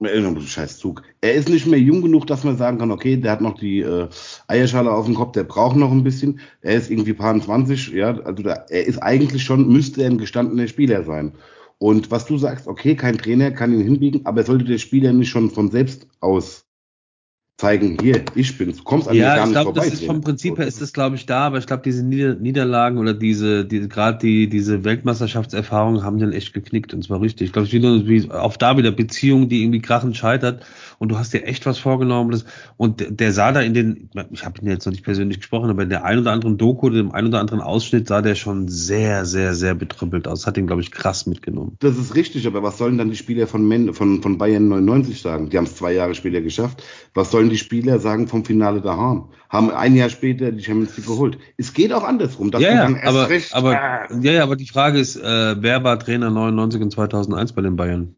[0.00, 1.02] Zug.
[1.20, 3.80] Er ist nicht mehr jung genug, dass man sagen kann, okay, der hat noch die
[3.80, 4.08] äh,
[4.46, 6.40] Eierschale auf dem Kopf, der braucht noch ein bisschen.
[6.62, 10.18] Er ist irgendwie paar 20, ja, also da, er ist eigentlich schon, müsste er ein
[10.18, 11.32] gestandener Spieler sein.
[11.78, 15.12] Und was du sagst, okay, kein Trainer kann ihn hinbiegen, aber er sollte der Spieler
[15.12, 16.67] nicht schon von selbst aus
[17.58, 19.80] zeigen, hier, ich bin's, du kommst an ja, mir gar nicht glaub, vorbei.
[19.80, 21.66] Ja, ich glaube, das ist vom Prinzip her ist das, glaube ich, da, aber ich
[21.66, 26.94] glaube, diese Nieder Niederlagen oder diese, diese gerade die, diese Weltmeisterschaftserfahrungen haben den echt geknickt
[26.94, 27.48] und zwar richtig.
[27.48, 30.64] Ich glaube, wie auf da wieder Beziehungen, die irgendwie krachend scheitert
[30.98, 32.42] und du hast dir echt was vorgenommen
[32.76, 35.84] und der sah da in den, ich habe ihn jetzt noch nicht persönlich gesprochen, aber
[35.84, 39.24] in der ein oder anderen Doku, dem ein oder anderen Ausschnitt sah der schon sehr,
[39.24, 40.40] sehr, sehr betrüppelt aus.
[40.40, 41.76] Das hat ihn, glaube ich, krass mitgenommen.
[41.80, 45.50] Das ist richtig, aber was sollen dann die Spieler von, von, von Bayern 99 sagen?
[45.50, 46.82] Die haben es zwei Jahre später geschafft.
[47.14, 49.28] Was sollen die Spieler sagen vom Finale daheim?
[49.48, 51.38] Haben ein Jahr später die Champions League geholt.
[51.56, 52.50] Es geht auch andersrum.
[52.50, 54.08] Das ja, ja, aber, recht, aber, ah.
[54.20, 57.76] ja, ja, aber die Frage ist, äh, wer war Trainer 99 und 2001 bei den
[57.76, 58.17] Bayern?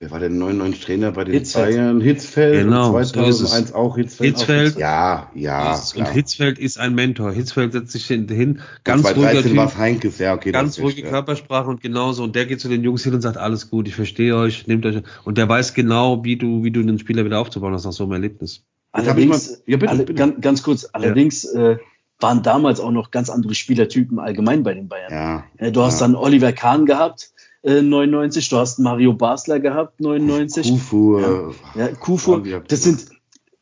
[0.00, 1.74] Wer war denn 99 Trainer bei den Hitzfeld.
[1.74, 2.00] Bayern?
[2.00, 2.62] Hitzfeld.
[2.62, 2.92] Genau.
[2.92, 4.36] 2001 auch Hitzfeld.
[4.36, 4.76] Hitzfeld.
[4.76, 4.80] Auch.
[4.80, 5.74] Ja, ja.
[5.74, 7.32] Ist, und Hitzfeld ist ein Mentor.
[7.32, 10.18] Hitzfeld setzt sich hin, ganz Heinkes.
[10.20, 11.08] Ja, okay, ganz ruhige ja.
[11.08, 12.22] Körpersprache und genauso.
[12.22, 14.86] Und der geht zu den Jungs hin und sagt, alles gut, ich verstehe euch, nehmt
[14.86, 15.02] euch.
[15.24, 18.04] Und der weiß genau, wie du, wie du den Spieler wieder aufzubauen hast nach so
[18.04, 18.62] einem Erlebnis.
[18.92, 20.14] Allerdings, ja, bitte, alle, bitte.
[20.14, 21.72] Ganz, ganz, kurz, allerdings ja.
[21.72, 21.78] äh,
[22.20, 25.12] waren damals auch noch ganz andere Spielertypen allgemein bei den Bayern.
[25.12, 27.32] Ja, äh, du hast dann Oliver Kahn gehabt,
[27.62, 30.70] äh, 99, du hast Mario Basler gehabt, 99.
[30.70, 31.18] Kufu.
[31.18, 32.38] Ja, ja Kufu.
[32.68, 33.06] Das sind,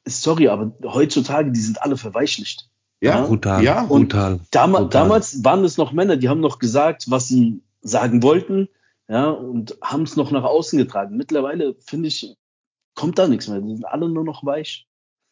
[0.05, 2.69] sorry, aber heutzutage, die sind alle verweichlicht.
[3.01, 3.63] Ja, brutal.
[3.63, 4.41] Ja, brutal.
[4.51, 4.89] Dam brutal.
[4.89, 8.69] Damals waren es noch Männer, die haben noch gesagt, was sie sagen wollten,
[9.09, 11.17] ja, und haben es noch nach außen getragen.
[11.17, 12.37] Mittlerweile, finde ich,
[12.95, 13.61] kommt da nichts mehr.
[13.61, 14.89] Die sind alle nur noch weich.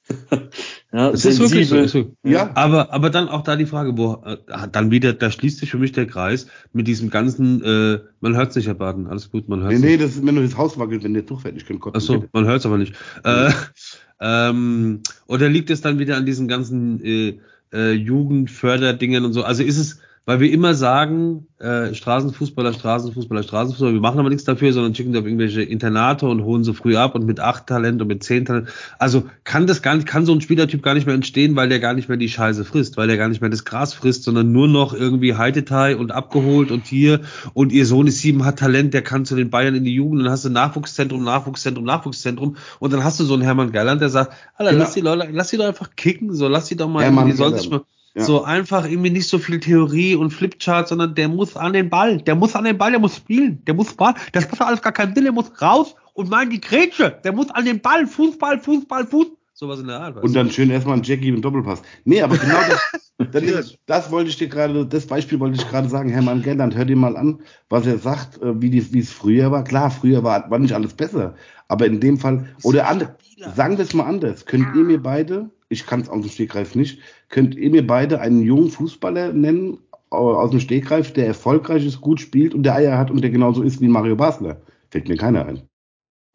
[0.94, 1.76] ja, das ist wirklich so.
[1.76, 2.14] Ist so.
[2.22, 2.52] Ja.
[2.54, 4.36] Aber, aber dann auch da die Frage, wo, äh,
[4.70, 8.52] dann wieder, da schließt sich für mich der Kreis mit diesem ganzen, äh, man hört
[8.52, 10.78] sich ja baden, alles gut, man hört Nee, nee, das ist, wenn du das Haus
[10.78, 11.96] wackelt, wenn der Tuch fertig kommt.
[11.96, 12.94] Achso, man hört es aber nicht.
[13.24, 13.50] Äh,
[14.20, 17.40] ähm, oder liegt es dann wieder an diesen ganzen äh,
[17.72, 19.42] äh, Jugendförderdingen und so?
[19.42, 24.44] Also ist es, weil wir immer sagen, äh, Straßenfußballer, Straßenfußballer, Straßenfußballer, wir machen aber nichts
[24.44, 27.66] dafür, sondern schicken die auf irgendwelche Internate und holen sie früh ab und mit acht
[27.66, 28.68] Talent und mit zehn Talent.
[28.98, 31.78] Also kann das gar nicht, kann so ein Spielertyp gar nicht mehr entstehen, weil der
[31.78, 34.50] gar nicht mehr die Scheiße frisst, weil der gar nicht mehr das Gras frisst, sondern
[34.50, 37.20] nur noch irgendwie Heidetei und abgeholt und hier
[37.52, 40.22] und ihr Sohn ist sieben, hat Talent, der kann zu den Bayern in die Jugend,
[40.24, 44.08] dann hast du Nachwuchszentrum, Nachwuchszentrum, Nachwuchszentrum und dann hast du so einen Hermann Geiland, der
[44.08, 44.84] sagt, Alter, genau.
[44.84, 47.32] lass die Leute, lass die doch einfach kicken, so lass die doch mal, Hermann die
[47.32, 47.82] sollen sich mal
[48.14, 48.22] ja.
[48.22, 52.18] So einfach irgendwie nicht so viel Theorie und Flipchart, sondern der muss an den Ball.
[52.18, 53.64] Der muss an den Ball, der muss spielen.
[53.64, 54.14] Der muss Ball.
[54.32, 55.24] Das kostet alles gar keinen Sinn.
[55.24, 57.18] Der muss raus und mal in die Grätsche.
[57.24, 58.06] Der muss an den Ball.
[58.06, 59.36] Fußball, Fußball, Fußball.
[59.56, 60.16] Sowas in der Art.
[60.16, 61.80] Und dann schön erstmal ein Jackie mit Doppelpass.
[62.04, 65.88] Nee, aber genau das, das, das wollte ich dir gerade, das Beispiel wollte ich gerade
[65.88, 69.62] sagen, Hermann Gelland, hör dir mal an, was er sagt, äh, wie es früher war.
[69.62, 71.36] Klar, früher war, war nicht alles besser.
[71.68, 73.16] Aber in dem Fall, oder andere,
[73.54, 74.46] sagen wir es mal anders.
[74.46, 77.00] Könnt ihr mir beide ich kann es aus dem Stegreif nicht.
[77.28, 79.78] Könnt ihr mir beide einen jungen Fußballer nennen
[80.10, 83.62] aus dem Stegreif, der erfolgreich ist, gut spielt und der Eier hat und der genauso
[83.62, 84.62] ist wie Mario Basler?
[84.90, 85.68] Fällt mir keiner ein.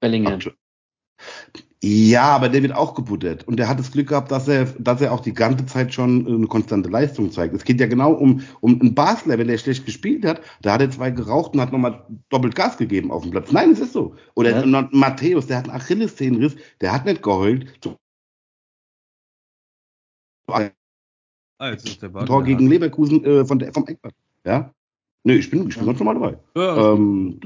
[0.02, 0.40] Bellingham.
[1.82, 3.48] Ja, aber der wird auch gebuttert.
[3.48, 6.28] Und der hat das Glück gehabt, dass er, dass er auch die ganze Zeit schon
[6.28, 7.54] eine konstante Leistung zeigt.
[7.54, 10.82] Es geht ja genau um, um einen Basler, wenn der schlecht gespielt hat, da hat
[10.82, 13.54] er zwei geraucht und hat nochmal doppelt Gas gegeben auf dem Platz.
[13.54, 14.14] Nein, es ist so.
[14.36, 14.90] Oder ja.
[14.92, 17.66] Matthäus, der hat einen Achillessehnenriss, der hat nicht geheult.
[20.48, 20.72] Ah,
[21.70, 24.12] jetzt ist der Tor gegen Leverkusen äh, von der, vom Eckball.
[24.44, 24.74] Ja?
[25.24, 26.40] Nö, ich bin, ich bin ganz normal dabei.
[26.56, 27.40] Ja, ähm,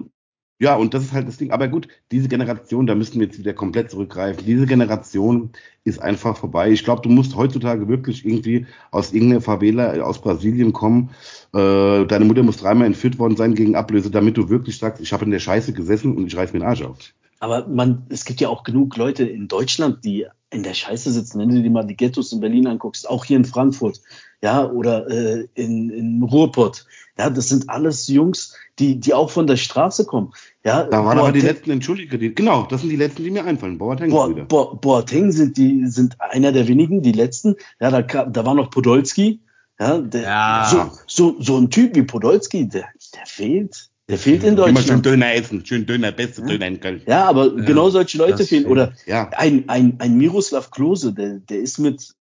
[0.63, 1.51] Ja, und das ist halt das Ding.
[1.51, 4.45] Aber gut, diese Generation, da müssten wir jetzt wieder komplett zurückgreifen.
[4.45, 5.49] Diese Generation
[5.83, 6.71] ist einfach vorbei.
[6.71, 11.09] Ich glaube, du musst heutzutage wirklich irgendwie aus irgendeiner Favela aus Brasilien kommen.
[11.53, 15.11] Äh, deine Mutter muss dreimal entführt worden sein gegen Ablöse, damit du wirklich sagst, ich
[15.11, 16.97] habe in der Scheiße gesessen und ich reiß mir den Arsch auf.
[17.41, 21.39] Aber man, es gibt ja auch genug Leute in Deutschland, die in der Scheiße sitzen.
[21.39, 23.99] Wenn du dir mal die Ghettos in Berlin anguckst, auch hier in Frankfurt,
[24.41, 26.85] ja, oder äh, in, in Ruhrpott,
[27.17, 30.33] ja, das sind alles Jungs, die, die auch von der Straße kommen.
[30.65, 33.43] Ja, da waren aber die letzten, entschuldige, die, genau, das sind die letzten, die mir
[33.43, 33.77] einfallen.
[33.77, 37.55] Boateng Bo Bo Boateng sind die, sind einer der wenigen, die letzten.
[37.81, 39.41] Ja, da, da war noch Podolski.
[39.77, 40.67] Ja, der, ja.
[40.71, 43.89] So, so, so ein Typ wie Podolski, der, der fehlt.
[44.07, 44.77] Der fehlt in Deutschland.
[44.77, 46.47] Immer schön Döner essen, schön Döner, beste ja.
[46.47, 47.01] Döner in Köln.
[47.07, 48.65] Ja, aber ja, genau solche Leute fehlen.
[48.65, 49.29] Oder ja.
[49.31, 52.13] ein, ein, ein Miroslav Klose, der, der ist mit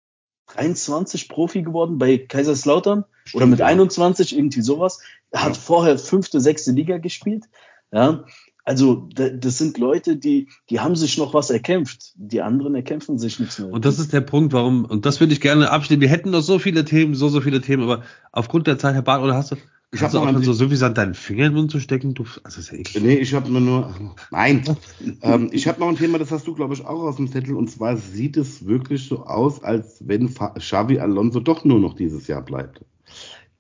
[0.55, 3.67] 23 Profi geworden bei Kaiserslautern Stimmt, oder mit ja.
[3.67, 5.01] 21, irgendwie sowas.
[5.31, 7.45] Er hat vorher fünfte, sechste Liga gespielt.
[7.93, 8.25] Ja,
[8.65, 12.13] also das sind Leute, die, die haben sich noch was erkämpft.
[12.17, 13.73] Die anderen erkämpfen sich nichts mehr.
[13.73, 16.03] Und das ist der Punkt, warum, und das würde ich gerne abstimmen.
[16.03, 19.03] Wir hätten noch so viele Themen, so, so viele Themen, aber aufgrund der Zeit, Herr
[19.03, 19.57] Barth, oder hast du,
[19.93, 22.15] ich habe auch so suffisant deinen Finger in den Mund zu stecken.
[22.15, 23.01] Du, also ist ja echt.
[23.01, 24.15] Nee, ich habe nur nur.
[24.31, 24.63] Nein.
[25.23, 27.57] ähm, ich habe noch ein Thema, das hast du, glaube ich, auch aus dem Zettel.
[27.57, 32.29] Und zwar sieht es wirklich so aus, als wenn Xavi Alonso doch nur noch dieses
[32.29, 32.85] Jahr bleibt.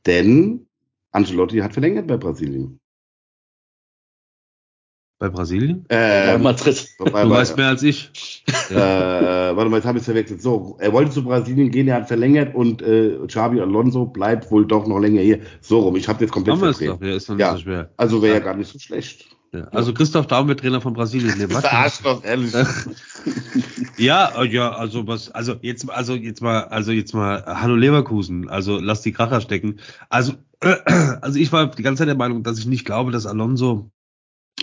[0.06, 0.66] Denn
[1.10, 2.79] Ancelotti hat verlängert bei Brasilien.
[5.20, 5.84] Bei Brasilien?
[5.88, 6.88] Äh, bei Madrid.
[6.98, 8.10] Bei, du weißt mehr als ich.
[8.70, 10.40] Äh, warte mal, jetzt habe ich es verwechselt.
[10.40, 14.66] So, er wollte zu Brasilien gehen, er hat verlängert und äh, Xabi Alonso bleibt wohl
[14.66, 15.40] doch noch länger hier.
[15.60, 16.96] So rum, ich habe jetzt komplett verdreht.
[17.02, 17.90] Ja, ist doch nicht ja, so schwer.
[17.98, 18.38] Also wäre ja.
[18.38, 19.26] ja gar nicht so schlecht.
[19.52, 21.34] Ja, also Christoph Daum wird Trainer von Brasilien.
[21.36, 22.00] Nee, was?
[22.00, 22.54] doch, ehrlich.
[23.98, 28.78] ja, ja, also was, also jetzt, also jetzt mal, also jetzt mal, Hallo Leverkusen, also
[28.78, 29.80] lass die Kracher stecken.
[30.08, 30.76] Also, äh,
[31.20, 33.90] also ich war die ganze Zeit der Meinung, dass ich nicht glaube, dass Alonso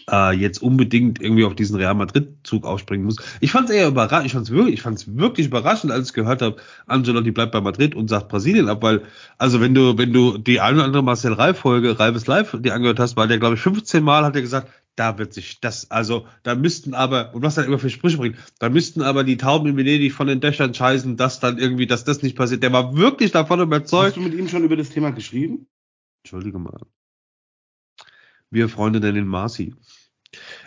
[0.10, 3.18] äh, jetzt unbedingt irgendwie auf diesen Real Madrid-Zug aufspringen muss.
[3.42, 6.14] Ich fand es eher überraschend, ich fand es wirklich, ich fand's wirklich überraschend, als ich
[6.14, 9.04] gehört habe, Angelotti bleibt bei Madrid und sagt Brasilien ab, weil,
[9.38, 13.00] also wenn du, wenn du die eine oder andere Marcel Reif-Folge, Reifes Live, die angehört
[13.00, 16.26] hast, war der, glaube ich, 15 Mal hat er gesagt, da wird sich das, also
[16.42, 19.70] da müssten aber, und was er immer für Sprüche bringt, da müssten aber die Tauben
[19.70, 22.64] in Venedig von den Dächern scheißen, dass dann irgendwie, dass das nicht passiert.
[22.64, 24.08] Der war wirklich davon überzeugt.
[24.08, 25.68] Hast du mit ihm schon über das Thema geschrieben?
[26.24, 26.80] Entschuldige mal.
[28.50, 29.74] Wir Freunde nennen Marci.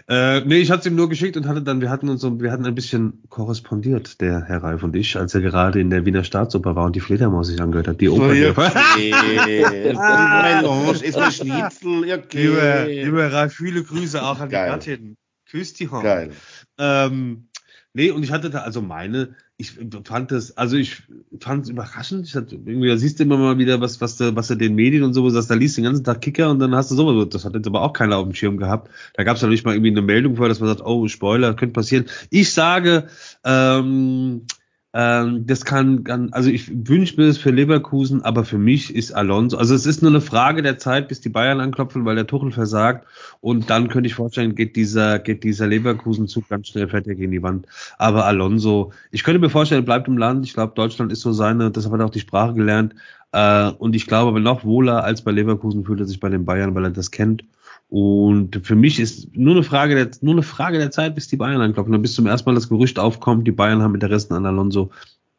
[0.09, 2.41] Äh, nee, ich hatte es ihm nur geschickt und hatte dann, wir hatten uns so,
[2.41, 6.05] wir hatten ein bisschen korrespondiert, der Herr Reif und ich, als er gerade in der
[6.05, 8.01] Wiener Staatsoper war und die Fledermaus sich angehört hat.
[8.01, 8.31] Die Oper.
[8.31, 8.55] Okay.
[9.97, 12.47] ah, ist mein Schnitzel, okay.
[12.47, 15.17] Lieber, lieber Ralf, viele Grüße auch an die Gattin.
[15.51, 16.03] Grüß die Horn.
[16.03, 16.31] Geil.
[16.79, 17.51] Ähm,
[17.93, 19.73] Nee, und ich hatte da, also meine, ich
[20.05, 21.03] fand das, also ich
[21.39, 22.27] fand es überraschend.
[22.27, 25.03] Ich hatte, irgendwie, da siehst du immer mal wieder, was, was, was du den Medien
[25.03, 27.29] und sowas, da liest du den ganzen Tag Kicker und dann hast du sowas.
[27.31, 28.91] Das hat jetzt aber auch keiner auf dem Schirm gehabt.
[29.15, 31.75] Da gab es natürlich mal irgendwie eine Meldung vorher, dass man sagt, oh, Spoiler, könnte
[31.75, 32.07] passieren.
[32.31, 33.09] Ich sage,
[33.45, 34.47] ähm,
[34.93, 39.13] ähm, das kann, kann, also ich wünsche mir das für Leverkusen, aber für mich ist
[39.13, 42.27] Alonso, also es ist nur eine Frage der Zeit, bis die Bayern anklopfen, weil der
[42.27, 43.07] Tuchel versagt
[43.41, 47.43] und dann könnte ich vorstellen, geht dieser, geht dieser Leverkusen-Zug ganz schnell fertig gegen die
[47.43, 47.67] Wand.
[47.99, 50.45] Aber Alonso, ich könnte mir vorstellen, er bleibt im Land.
[50.45, 52.95] Ich glaube, Deutschland ist so seine, deshalb hat er auch die Sprache gelernt.
[53.33, 56.45] Äh, und ich glaube aber noch wohler als bei Leverkusen fühlt er sich bei den
[56.45, 57.45] Bayern, weil er das kennt.
[57.91, 61.37] Und für mich ist nur eine Frage der, nur eine Frage der Zeit, bis die
[61.37, 61.93] Bayern anklopfen.
[61.93, 64.91] Dann bis zum ersten Mal das Gerücht aufkommt, die Bayern haben Interessen an Alonso.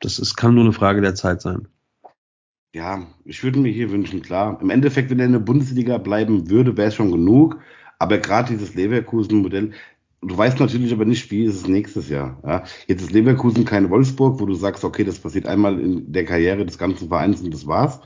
[0.01, 1.67] Das ist, kann nur eine Frage der Zeit sein.
[2.73, 4.59] Ja, ich würde mir hier wünschen, klar.
[4.61, 7.57] Im Endeffekt, wenn er in der Bundesliga bleiben würde, wäre es schon genug.
[7.99, 9.71] Aber gerade dieses Leverkusen-Modell,
[10.21, 12.37] du weißt natürlich aber nicht, wie ist es nächstes Jahr.
[12.45, 12.63] Ja?
[12.87, 16.65] Jetzt ist Leverkusen kein Wolfsburg, wo du sagst, okay, das passiert einmal in der Karriere
[16.65, 18.01] des ganzen Vereins und das war's.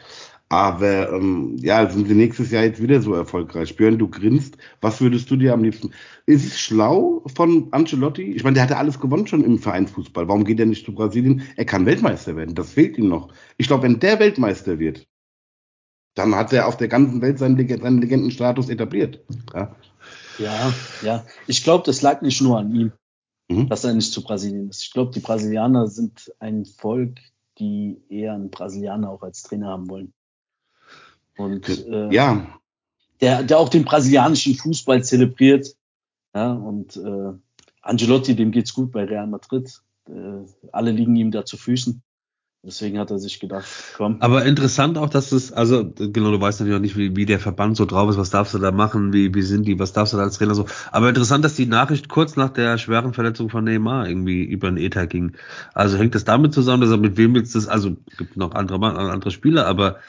[0.56, 3.76] Aber ähm, ja, sind wir nächstes Jahr jetzt wieder so erfolgreich?
[3.76, 4.56] Björn, du grinst.
[4.80, 5.92] Was würdest du dir am liebsten?
[6.26, 8.32] Ist es schlau von Ancelotti?
[8.32, 10.30] Ich meine, der hat ja alles gewonnen schon im Vereinsfußball.
[10.30, 11.42] Warum geht er nicht zu Brasilien?
[11.58, 12.56] Er kann Weltmeister werden.
[12.56, 13.34] Das fehlt ihm noch.
[13.58, 15.06] Ich glaube, wenn der Weltmeister wird,
[16.14, 19.26] dann hat er auf der ganzen Welt seinen, Leg seinen Legendenstatus etabliert.
[19.54, 19.76] Ja,
[20.40, 20.74] ja.
[21.02, 21.26] ja.
[21.48, 22.92] Ich glaube, das lag nicht nur an ihm,
[23.50, 23.68] mhm.
[23.68, 24.84] dass er nicht zu Brasilien ist.
[24.84, 27.20] Ich glaube, die Brasilianer sind ein Volk,
[27.60, 30.14] die eher einen Brasilianer auch als Trainer haben wollen.
[31.38, 32.48] Und äh, ja.
[33.22, 35.76] Der, der auch den brasilianischen Fußball zelebriert.
[36.34, 37.34] Ja, und äh,
[37.82, 39.82] Angelotti, dem geht's gut bei Real Madrid.
[40.10, 42.02] Äh, alle liegen ihm da zu Füßen.
[42.66, 44.18] Deswegen hat er sich gedacht, komm.
[44.22, 47.40] Aber interessant auch, dass es, also genau, du weißt natürlich auch nicht, wie, wie der
[47.40, 50.14] Verband so drauf ist, was darfst du da machen, wie, wie sind die, was darfst
[50.14, 50.66] du da als Trainer so.
[50.92, 54.78] Aber interessant, dass die Nachricht kurz nach der schweren Verletzung von Neymar irgendwie über den
[54.78, 55.34] Ether ging.
[55.76, 58.56] Also hängt das damit zusammen, dass er mit wem willst du das, also gibt noch
[58.56, 60.00] andere, andere Spieler, aber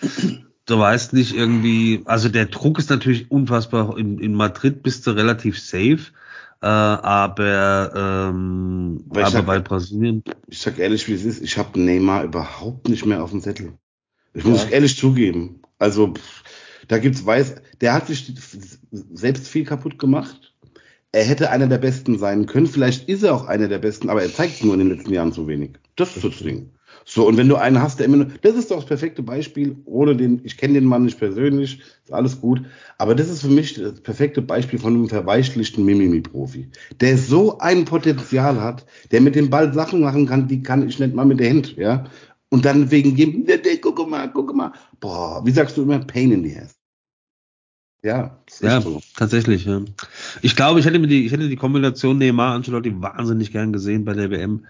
[0.66, 3.96] du weißt nicht irgendwie, also der Druck ist natürlich unfassbar.
[3.96, 6.12] In, in Madrid bist du relativ safe.
[6.62, 7.92] Äh, aber
[8.30, 10.22] ähm, aber sag, bei Brasilien.
[10.48, 13.74] Ich sag ehrlich, wie es ist, ich habe Neymar überhaupt nicht mehr auf dem Zettel.
[14.34, 14.70] Ich muss ja.
[14.70, 15.60] ehrlich zugeben.
[15.78, 16.42] Also pff,
[16.88, 18.32] da gibt's weiß, der hat sich
[18.90, 20.54] selbst viel kaputt gemacht.
[21.12, 22.66] Er hätte einer der Besten sein können.
[22.66, 25.32] Vielleicht ist er auch einer der Besten, aber er zeigt nur in den letzten Jahren
[25.32, 25.78] zu wenig.
[25.94, 26.70] Das ist das Ding.
[27.08, 29.76] So, und wenn du einen hast, der immer nur, das ist doch das perfekte Beispiel,
[29.84, 32.62] ohne den, ich kenne den Mann nicht persönlich, ist alles gut,
[32.98, 36.68] aber das ist für mich das perfekte Beispiel von einem verweichlichten Mimimi-Profi,
[37.00, 40.98] der so ein Potenzial hat, der mit dem Ball Sachen machen kann, die kann ich
[40.98, 42.06] nicht mal mit der Hand, ja,
[42.48, 43.46] und dann wegen jedem,
[43.80, 46.74] guck mal, guck mal, boah, wie sagst du immer, Pain in the ass.
[48.06, 49.00] Ja, ja so.
[49.16, 49.64] tatsächlich.
[49.64, 49.80] Ja.
[50.40, 54.04] Ich glaube, ich hätte mir die, ich hätte die Kombination Neymar Ancelotti wahnsinnig gern gesehen
[54.04, 54.64] bei der WM.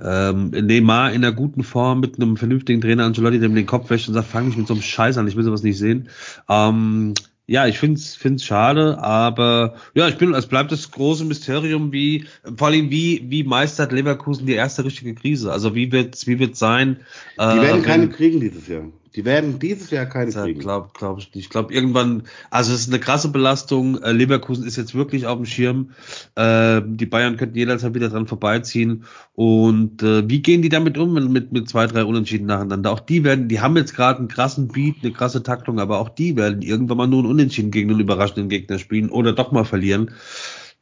[0.00, 3.90] Ähm, Neymar in einer guten Form mit einem vernünftigen Trainer Ancelotti, der mir den Kopf
[3.90, 6.08] wäscht und sagt, fang nicht mit so einem Scheiß an, ich will sowas nicht sehen.
[6.48, 7.12] Ähm,
[7.46, 12.24] ja, ich find's find's schade, aber ja, ich bin, es bleibt das große Mysterium, wie
[12.56, 15.52] vor allem wie wie meistert Leverkusen die erste richtige Krise?
[15.52, 17.00] Also wie wird's wie wird's sein?
[17.38, 18.84] Die äh, werden keine kriegen dieses Jahr.
[19.14, 20.60] Die werden dieses Jahr keine ja, kriegen.
[20.60, 21.44] Glaube glaub ich nicht.
[21.44, 24.00] Ich glaube irgendwann, also es ist eine krasse Belastung.
[24.02, 25.90] Äh, Leverkusen ist jetzt wirklich auf dem Schirm.
[26.34, 29.04] Äh, die Bayern könnten jederzeit wieder dran vorbeiziehen.
[29.34, 32.90] Und äh, wie gehen die damit um mit, mit zwei, drei Unentschieden nacheinander?
[32.90, 36.10] Auch die werden, die haben jetzt gerade einen krassen Beat, eine krasse Taktung, aber auch
[36.10, 39.64] die werden irgendwann mal nur ein Unentschieden gegen einen überraschenden Gegner spielen oder doch mal
[39.64, 40.10] verlieren.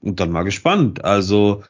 [0.01, 1.05] Und dann mal gespannt.
[1.05, 1.63] Also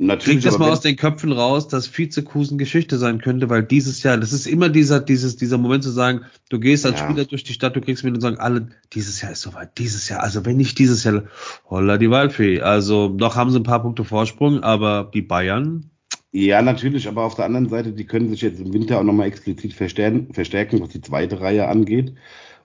[0.00, 4.04] Natürlich, Kriegt das mal aus den Köpfen raus, dass Vizekusen Geschichte sein könnte, weil dieses
[4.04, 6.20] Jahr, das ist immer dieser, dieses, dieser Moment zu sagen,
[6.50, 7.04] du gehst als ja.
[7.04, 10.08] Spieler durch die Stadt, du kriegst mir und sagen, alle, dieses Jahr ist soweit, dieses
[10.08, 11.24] Jahr, also wenn nicht dieses Jahr,
[11.68, 12.60] holla die Waldfee.
[12.60, 15.90] Also noch haben sie ein paar Punkte Vorsprung, aber die Bayern.
[16.30, 19.26] Ja, natürlich, aber auf der anderen Seite, die können sich jetzt im Winter auch nochmal
[19.26, 22.14] explizit verstärken, verstärken, was die zweite Reihe angeht.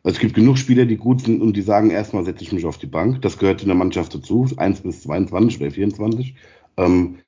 [0.04, 2.78] Es gibt genug Spieler, die gut sind und die sagen, erstmal setze ich mich auf
[2.78, 3.22] die Bank.
[3.22, 6.36] Das gehört in der Mannschaft dazu, 1 bis 22 oder 24.
[6.78, 7.20] Ähm,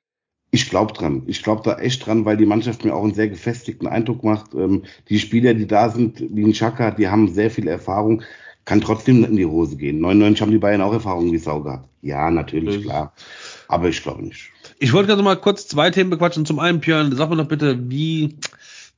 [0.50, 1.22] ich glaube dran.
[1.26, 4.54] Ich glaube da echt dran, weil die Mannschaft mir auch einen sehr gefestigten Eindruck macht.
[4.54, 8.22] Ähm, die Spieler, die da sind, wie ein Chaka, die haben sehr viel Erfahrung,
[8.64, 10.00] kann trotzdem in die Hose gehen.
[10.00, 11.88] 99 haben die Bayern auch Erfahrung wie Sau gehabt.
[12.02, 13.12] Ja, natürlich, klar.
[13.68, 14.50] Aber ich glaube nicht.
[14.78, 16.46] Ich wollte gerade mal kurz zwei Themen bequatschen.
[16.46, 18.36] Zum einen, Björn, sag mal doch bitte, wie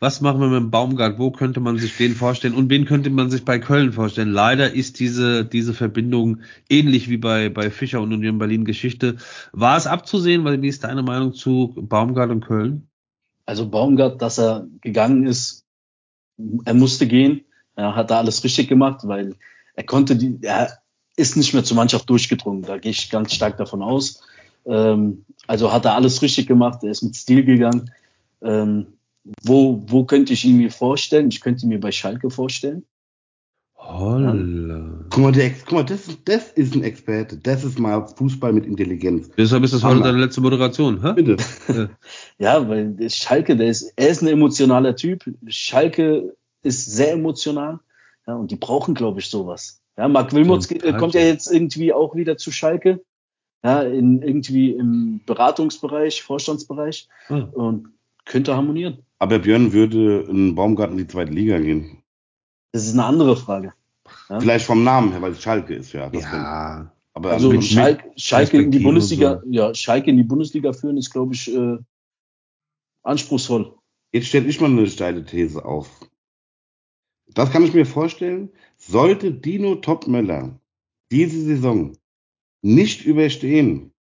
[0.01, 1.19] was machen wir mit dem Baumgart?
[1.19, 2.55] Wo könnte man sich den vorstellen?
[2.55, 4.31] Und wen könnte man sich bei Köln vorstellen?
[4.31, 9.17] Leider ist diese, diese Verbindung ähnlich wie bei, bei Fischer und Union Berlin Geschichte.
[9.53, 10.45] War es abzusehen?
[10.45, 12.89] Weil, wie ist deine Meinung zu Baumgart und Köln?
[13.45, 15.65] Also Baumgart, dass er gegangen ist,
[16.65, 17.45] er musste gehen.
[17.75, 19.35] Er hat da alles richtig gemacht, weil
[19.75, 20.79] er konnte die, er
[21.17, 22.63] ist nicht mehr zur Mannschaft durchgedrungen.
[22.63, 24.23] Da gehe ich ganz stark davon aus.
[24.65, 26.85] Ähm, also hat er alles richtig gemacht.
[26.85, 27.91] Er ist mit Stil gegangen.
[28.43, 28.98] Ähm,
[29.43, 31.29] wo, wo könnte ich ihn mir vorstellen?
[31.29, 32.85] Ich könnte ihn mir bei Schalke vorstellen.
[33.77, 34.35] Holla.
[34.35, 35.05] Ja.
[35.11, 37.39] Guck mal, der, guck mal das, das ist ein Experte.
[37.39, 39.31] Das ist mal Fußball mit Intelligenz.
[39.39, 41.13] Deshalb ist das heute deine letzte Moderation, hä?
[41.15, 41.37] Bitte.
[42.39, 45.25] ja, weil Schalke, der ist, er ist ein emotionaler Typ.
[45.47, 47.79] Schalke ist sehr emotional.
[48.27, 49.81] Ja, und die brauchen, glaube ich, sowas.
[49.97, 50.69] Ja, Marc Wilmots
[50.99, 53.03] kommt ja jetzt irgendwie auch wieder zu Schalke.
[53.65, 57.09] Ja, in, irgendwie im Beratungsbereich, Vorstandsbereich.
[57.27, 57.49] Hm.
[57.51, 57.89] Und
[58.29, 59.03] könnte harmonieren.
[59.19, 62.03] Aber Björn würde in Baumgarten in die zweite Liga gehen.
[62.73, 63.73] Das ist eine andere Frage.
[64.29, 64.41] Ja?
[64.41, 66.11] Vielleicht vom Namen her, weil es Schalke ist, ja.
[66.13, 66.93] ja.
[67.15, 69.51] Aber also, also Schalke, Schalke in die Bundesliga, so.
[69.51, 71.79] ja, Schalke in die Bundesliga führen ist, glaube ich, äh,
[73.03, 73.75] anspruchsvoll.
[74.13, 75.89] Jetzt stelle ich mal eine steile These auf.
[77.35, 78.51] Das kann ich mir vorstellen.
[78.77, 80.59] Sollte Dino Topmöller
[81.11, 81.97] diese Saison
[82.63, 83.93] nicht überstehen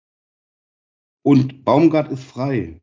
[1.23, 2.82] und Baumgart ist frei,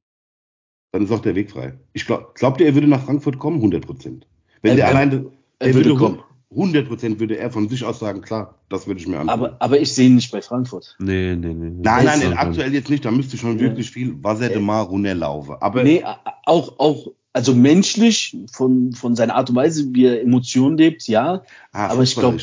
[0.95, 1.74] dann ist auch der Weg frei.
[1.92, 3.57] Ich glaube, glaubt ihr, er würde nach Frankfurt kommen?
[3.57, 4.28] 100 Prozent.
[4.62, 5.26] Wenn er, der alleine,
[5.59, 6.22] er würde, würde kommen.
[6.51, 9.40] 100 Prozent würde er von sich aus sagen, klar, das würde ich mir anschauen.
[9.40, 10.95] Aber, aber ich sehe ihn nicht bei Frankfurt.
[11.01, 11.72] Nee, nee, nee.
[11.82, 13.05] Nein, nein, nein aktuell jetzt nicht.
[13.05, 13.62] Da müsste schon ja.
[13.62, 15.57] wirklich viel Wasser de Mar runterlaufen.
[15.59, 16.05] Aber nee,
[16.45, 21.42] auch, auch, also menschlich, von, von seiner Art und Weise, wie er Emotionen lebt, ja.
[21.72, 22.38] Ah, aber ich glaube,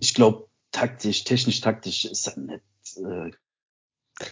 [0.00, 2.62] ich glaube, taktisch, technisch taktisch ist er nicht
[2.96, 3.30] äh,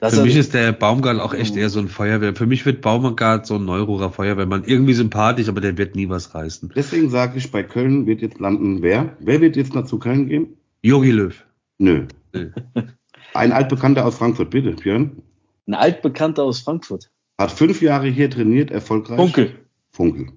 [0.00, 2.34] das Für mich ist der Baumgart auch echt eher so ein Feuerwehr.
[2.34, 4.64] Für mich wird Baumgart so ein Neururer Feuerwehrmann.
[4.64, 6.72] Irgendwie sympathisch, aber der wird nie was reißen.
[6.76, 9.16] Deswegen sage ich, bei Köln wird jetzt landen wer?
[9.20, 10.56] Wer wird jetzt noch zu Köln gehen?
[10.82, 11.34] Jogi Löw.
[11.78, 12.06] Nö.
[12.32, 12.50] Nö.
[13.34, 15.22] Ein Altbekannter aus Frankfurt, bitte, Björn.
[15.66, 17.10] Ein Altbekannter aus Frankfurt.
[17.38, 19.16] Hat fünf Jahre hier trainiert, erfolgreich.
[19.16, 19.54] Funkel.
[19.90, 20.32] Funkel.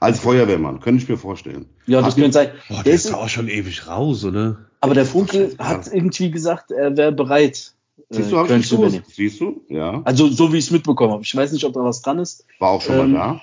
[0.00, 1.66] Als Feuerwehrmann, könnte ich mir vorstellen.
[1.86, 2.50] Ja, das könnte sein.
[2.68, 4.58] Boah, der, der ist auch schon ewig raus, oder?
[4.80, 7.74] Aber der Funkel hat irgendwie gesagt, er wäre bereit,
[8.10, 9.02] Siehst du, äh, hab ich gewusst.
[9.08, 10.02] Siehst du, ja.
[10.04, 11.22] Also so wie ich es mitbekommen habe.
[11.22, 12.44] Ich weiß nicht, ob da was dran ist.
[12.58, 13.42] War auch schon ähm, mal da.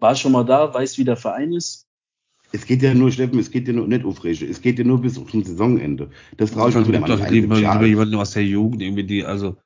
[0.00, 1.86] War schon mal da, weiß, wie der Verein ist.
[2.52, 4.46] Es geht ja nur, Steffen, es geht ja nur nicht auf Frische.
[4.46, 6.10] Es geht ja nur bis zum Saisonende.
[6.36, 9.56] Das traue ich mir wieder doch lieber, lieber jemanden aus der Jugend, irgendwie die, also,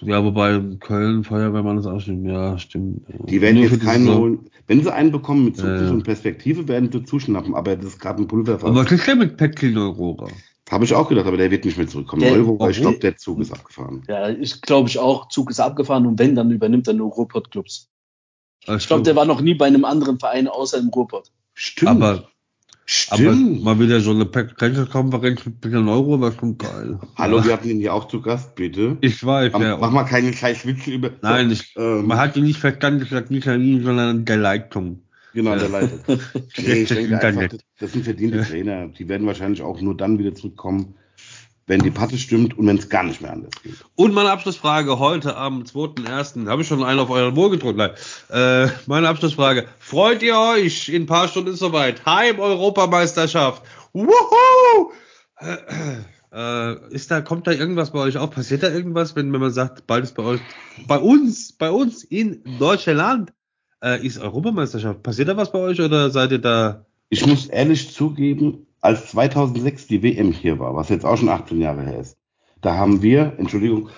[0.00, 3.02] ja, wobei Köln, Feuerwehrmann ist auch schon, ja, stimmt.
[3.28, 4.50] Die werden nur jetzt keinen holen.
[4.66, 8.00] Wenn sie einen bekommen mit Zukunft äh, und Perspektive, werden sie zuschnappen, aber das ist
[8.00, 8.70] gerade ein Pulverfass.
[8.70, 10.28] Aber was ist denn mit Petkin Aurora?
[10.70, 12.22] Habe ich auch gedacht, aber der wird nicht mehr zurückkommen.
[12.22, 14.04] Der, Euro, weil ich glaube, der Zug ist abgefahren.
[14.08, 17.88] Ja, ich glaube ich auch, Zug ist abgefahren und wenn, dann übernimmt er nur Ruhrpott-Clubs.
[18.68, 21.32] Ich glaube, der war noch nie bei einem anderen Verein außer im Ruhrpott.
[21.54, 21.90] Stimmt.
[21.90, 22.28] Aber,
[22.84, 23.20] Stimmt.
[23.20, 27.00] aber mal wieder so eine Pressekonferenz mit Peter Euro war schon geil.
[27.16, 27.46] Hallo, ja.
[27.46, 28.96] wir hatten ihn ja auch zu Gast, bitte.
[29.00, 29.76] Ich weiß, mach, ja.
[29.76, 31.10] Mach mal keine scheiß Witze über.
[31.22, 34.36] Nein, ich, ähm, man hat ihn nicht verstanden, gesagt, nicht an ihn, sondern an der
[34.36, 35.02] Leitung.
[35.32, 36.00] Genau, der Leitung.
[36.58, 38.88] nee, einfach, das sind verdiente Trainer.
[38.88, 40.94] Die werden wahrscheinlich auch nur dann wieder zurückkommen,
[41.66, 43.74] wenn die Patte stimmt und wenn es gar nicht mehr anders geht.
[43.94, 46.48] Und meine Abschlussfrage heute am 2.1.
[46.48, 47.78] Habe ich schon einen auf euren Wohl gedrückt.
[48.28, 49.66] Äh, meine Abschlussfrage.
[49.78, 50.88] Freut ihr euch?
[50.88, 52.04] In ein paar Stunden ist soweit.
[52.04, 53.62] Heim-Europameisterschaft.
[53.92, 54.92] Wuhu!
[56.32, 58.30] Äh, ist da, kommt da irgendwas bei euch auf?
[58.30, 60.40] Passiert da irgendwas, wenn, wenn man sagt, bald ist bei euch,
[60.86, 63.32] bei uns, bei uns in Deutschland
[63.82, 65.02] äh, ist Europameisterschaft.
[65.02, 66.86] Passiert da was bei euch oder seid ihr da?
[67.08, 71.60] Ich muss ehrlich zugeben, als 2006 die WM hier war, was jetzt auch schon 18
[71.60, 72.16] Jahre her ist,
[72.60, 73.88] da haben wir, Entschuldigung,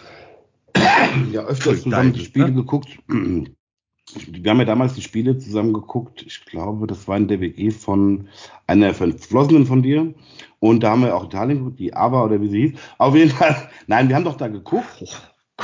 [1.32, 2.54] ja öfters zusammen die Spiele ne?
[2.54, 2.98] geguckt.
[3.06, 6.22] Wir haben ja damals die Spiele zusammen geguckt.
[6.26, 8.28] Ich glaube, das war in der WG von
[8.66, 10.14] einer Verflossenen von dir.
[10.58, 12.80] Und da haben wir auch Italien geguckt, die Ava oder wie sie hieß.
[12.98, 15.04] Auf jeden Fall, nein, wir haben doch da geguckt.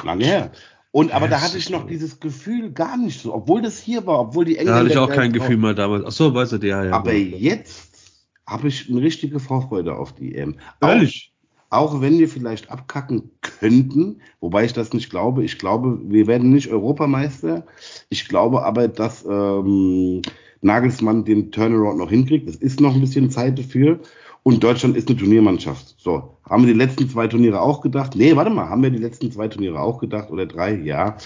[0.05, 0.53] Lange her.
[0.91, 4.07] Und aber ja, da hatte ich noch dieses Gefühl gar nicht so, obwohl das hier
[4.07, 4.73] war, obwohl die Engländer.
[4.73, 6.05] Da hatte ich auch kein Gefühl mehr damals.
[6.07, 6.93] Ach so, weißt du, ja, ja.
[6.93, 7.37] Aber ja.
[7.37, 7.89] jetzt
[8.47, 10.57] habe ich eine richtige Vorfreude auf die EM.
[10.81, 11.35] Ehrlich?
[11.69, 15.45] Auch, auch wenn wir vielleicht abkacken könnten, wobei ich das nicht glaube.
[15.45, 17.67] Ich glaube, wir werden nicht Europameister.
[18.09, 20.23] Ich glaube aber, dass ähm,
[20.63, 22.49] Nagelsmann den Turnaround noch hinkriegt.
[22.49, 24.01] Es ist noch ein bisschen Zeit dafür.
[24.43, 25.88] Und Deutschland ist eine Turniermannschaft.
[26.01, 28.15] So, haben wir die letzten zwei Turniere auch gedacht?
[28.15, 30.77] Nee, warte mal, haben wir die letzten zwei Turniere auch gedacht oder drei?
[30.77, 31.17] Ja.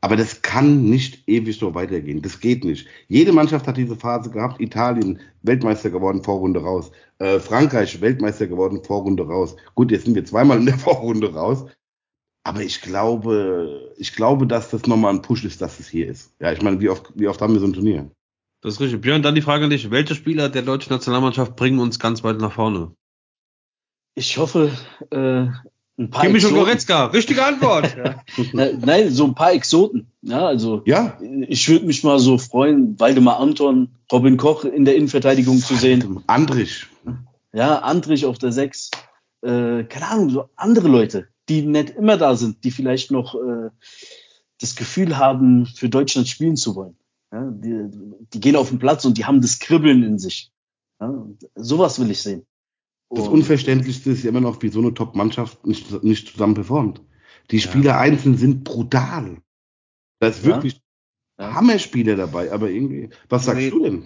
[0.00, 2.22] Aber das kann nicht ewig so weitergehen.
[2.22, 2.88] Das geht nicht.
[3.06, 4.60] Jede Mannschaft hat diese Phase gehabt.
[4.60, 6.90] Italien, Weltmeister geworden, Vorrunde raus.
[7.18, 9.54] Äh, Frankreich, Weltmeister geworden, Vorrunde raus.
[9.76, 11.64] Gut, jetzt sind wir zweimal in der Vorrunde raus.
[12.42, 16.34] Aber ich glaube, ich glaube, dass das nochmal ein Push ist, dass es hier ist.
[16.40, 18.10] Ja, ich meine, wie oft, wie oft haben wir so ein Turnier?
[18.60, 19.00] Das ist richtig.
[19.00, 19.90] Björn, dann die Frage an dich.
[19.90, 22.92] Welche Spieler der deutschen Nationalmannschaft bringen uns ganz weit nach vorne?
[24.18, 24.72] Ich hoffe,
[25.10, 25.46] äh,
[25.98, 27.94] ein paar Kimmich und Goretzka, richtige Antwort.
[28.52, 30.10] Nein, so ein paar Exoten.
[30.22, 31.18] Ja, also ja.
[31.48, 36.22] ich würde mich mal so freuen, Waldemar Anton, Robin Koch in der Innenverteidigung zu sehen.
[36.26, 36.86] Andrich.
[37.52, 38.90] Ja, Andrich auf der Sechs.
[39.42, 43.70] Äh, keine Ahnung, so andere Leute, die nicht immer da sind, die vielleicht noch äh,
[44.60, 46.96] das Gefühl haben, für Deutschland spielen zu wollen.
[47.32, 47.90] Ja, die,
[48.32, 50.50] die gehen auf den Platz und die haben das Kribbeln in sich.
[51.00, 52.46] Ja, sowas will ich sehen.
[53.10, 57.00] Das Unverständlichste ist ja immer noch, wie so eine Top-Mannschaft nicht, nicht zusammen performt.
[57.50, 58.00] Die Spieler ja.
[58.00, 59.38] einzeln sind brutal.
[60.18, 60.80] Da ist wirklich
[61.38, 61.54] ja.
[61.54, 63.70] Hammerspieler dabei, aber irgendwie, was sagst nee.
[63.70, 64.04] du denn?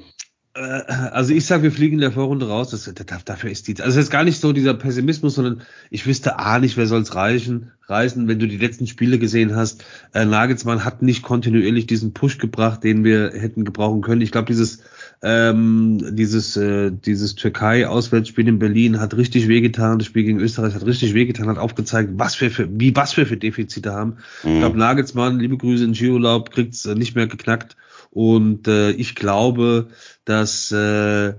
[0.54, 2.70] Äh, also ich sage, wir fliegen in der Vorrunde raus.
[2.70, 3.80] Das, das, dafür ist die.
[3.80, 7.14] Also es ist gar nicht so dieser Pessimismus, sondern ich wüsste A nicht, wer soll's
[7.14, 9.84] reichen, reißen, wenn du die letzten Spiele gesehen hast.
[10.12, 14.20] Äh, Nagelsmann hat nicht kontinuierlich diesen Push gebracht, den wir hätten gebrauchen können.
[14.20, 14.82] Ich glaube, dieses
[15.22, 19.98] ähm, dieses äh, dieses Türkei-Auswärtsspiel in Berlin hat richtig wehgetan.
[19.98, 23.26] Das Spiel gegen Österreich hat richtig wehgetan, hat aufgezeigt, was wir für wie was wir
[23.26, 24.16] für Defizite haben.
[24.42, 24.50] Mhm.
[24.52, 27.76] Ich glaube, Nagelsmann, liebe Grüße in Skiurlaub, kriegt's äh, nicht mehr geknackt.
[28.10, 29.88] Und äh, ich glaube,
[30.24, 31.34] dass äh,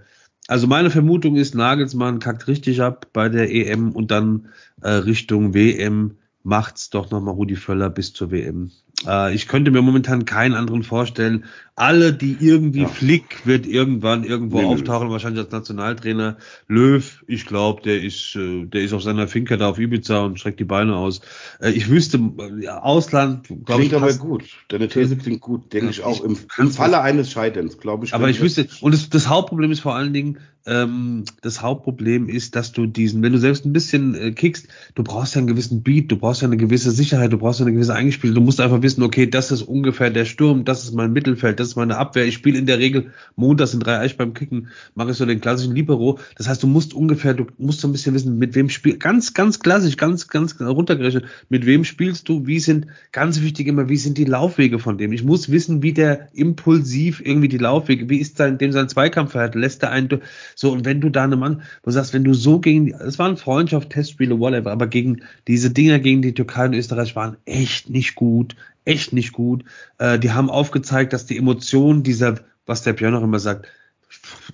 [0.48, 4.50] also meine Vermutung ist, Nagelsmann kackt richtig ab bei der EM und dann
[4.82, 8.72] äh, Richtung WM macht's doch nochmal Rudi Völler bis zur WM.
[9.06, 11.46] Äh, ich könnte mir momentan keinen anderen vorstellen.
[11.76, 12.88] Alle, die irgendwie ja.
[12.88, 15.14] Flick wird irgendwann irgendwo nee, auftauchen, nee.
[15.14, 16.38] wahrscheinlich als Nationaltrainer.
[16.68, 20.40] Löw, ich glaube, der ist, äh, der ist auf seiner Finca da auf Ibiza und
[20.40, 21.22] streckt die Beine aus.
[21.60, 22.20] Äh, ich wüsste,
[22.60, 23.96] ja, Ausland, glaube ich.
[23.96, 24.44] aber gut.
[24.68, 26.24] Deine These klingt gut, denke ich auch.
[26.24, 28.14] Im, Im Falle eines Scheiterns, glaube ich.
[28.14, 32.56] Aber ich wüsste, und das, das Hauptproblem ist vor allen Dingen, ähm, das Hauptproblem ist,
[32.56, 35.82] dass du diesen, wenn du selbst ein bisschen äh, kickst, du brauchst ja einen gewissen
[35.82, 38.36] Beat, du brauchst ja eine gewisse Sicherheit, du brauchst ja eine gewisse Eingespielung.
[38.36, 41.70] Du musst einfach wissen, okay, das ist ungefähr der Sturm, das ist mein Mittelfeld, das
[41.70, 42.26] ist meine Abwehr.
[42.26, 45.42] Ich spiele in der Regel montags in drei Eich beim Kicken, mache ich so den
[45.42, 46.20] klassischen Libero.
[46.38, 49.34] Das heißt, du musst ungefähr, du musst so ein bisschen wissen, mit wem spiel, ganz,
[49.34, 53.98] ganz klassisch, ganz, ganz runtergerechnet, mit wem spielst du, wie sind, ganz wichtig immer, wie
[53.98, 55.12] sind die Laufwege von dem.
[55.12, 59.60] Ich muss wissen, wie der impulsiv irgendwie die Laufwege, wie ist sein, dem sein Zweikampfverhalten,
[59.60, 60.22] lässt er einen,
[60.62, 63.18] so, und wenn du da eine Mann, wo du sagst, wenn du so gegen, es
[63.18, 67.90] waren Freundschaft, Testspiele, whatever, aber gegen diese Dinger gegen die Türkei und Österreich waren echt
[67.90, 68.56] nicht gut,
[68.86, 69.64] echt nicht gut.
[69.98, 72.36] Äh, die haben aufgezeigt, dass die Emotionen dieser,
[72.68, 73.66] was der Björn auch immer sagt,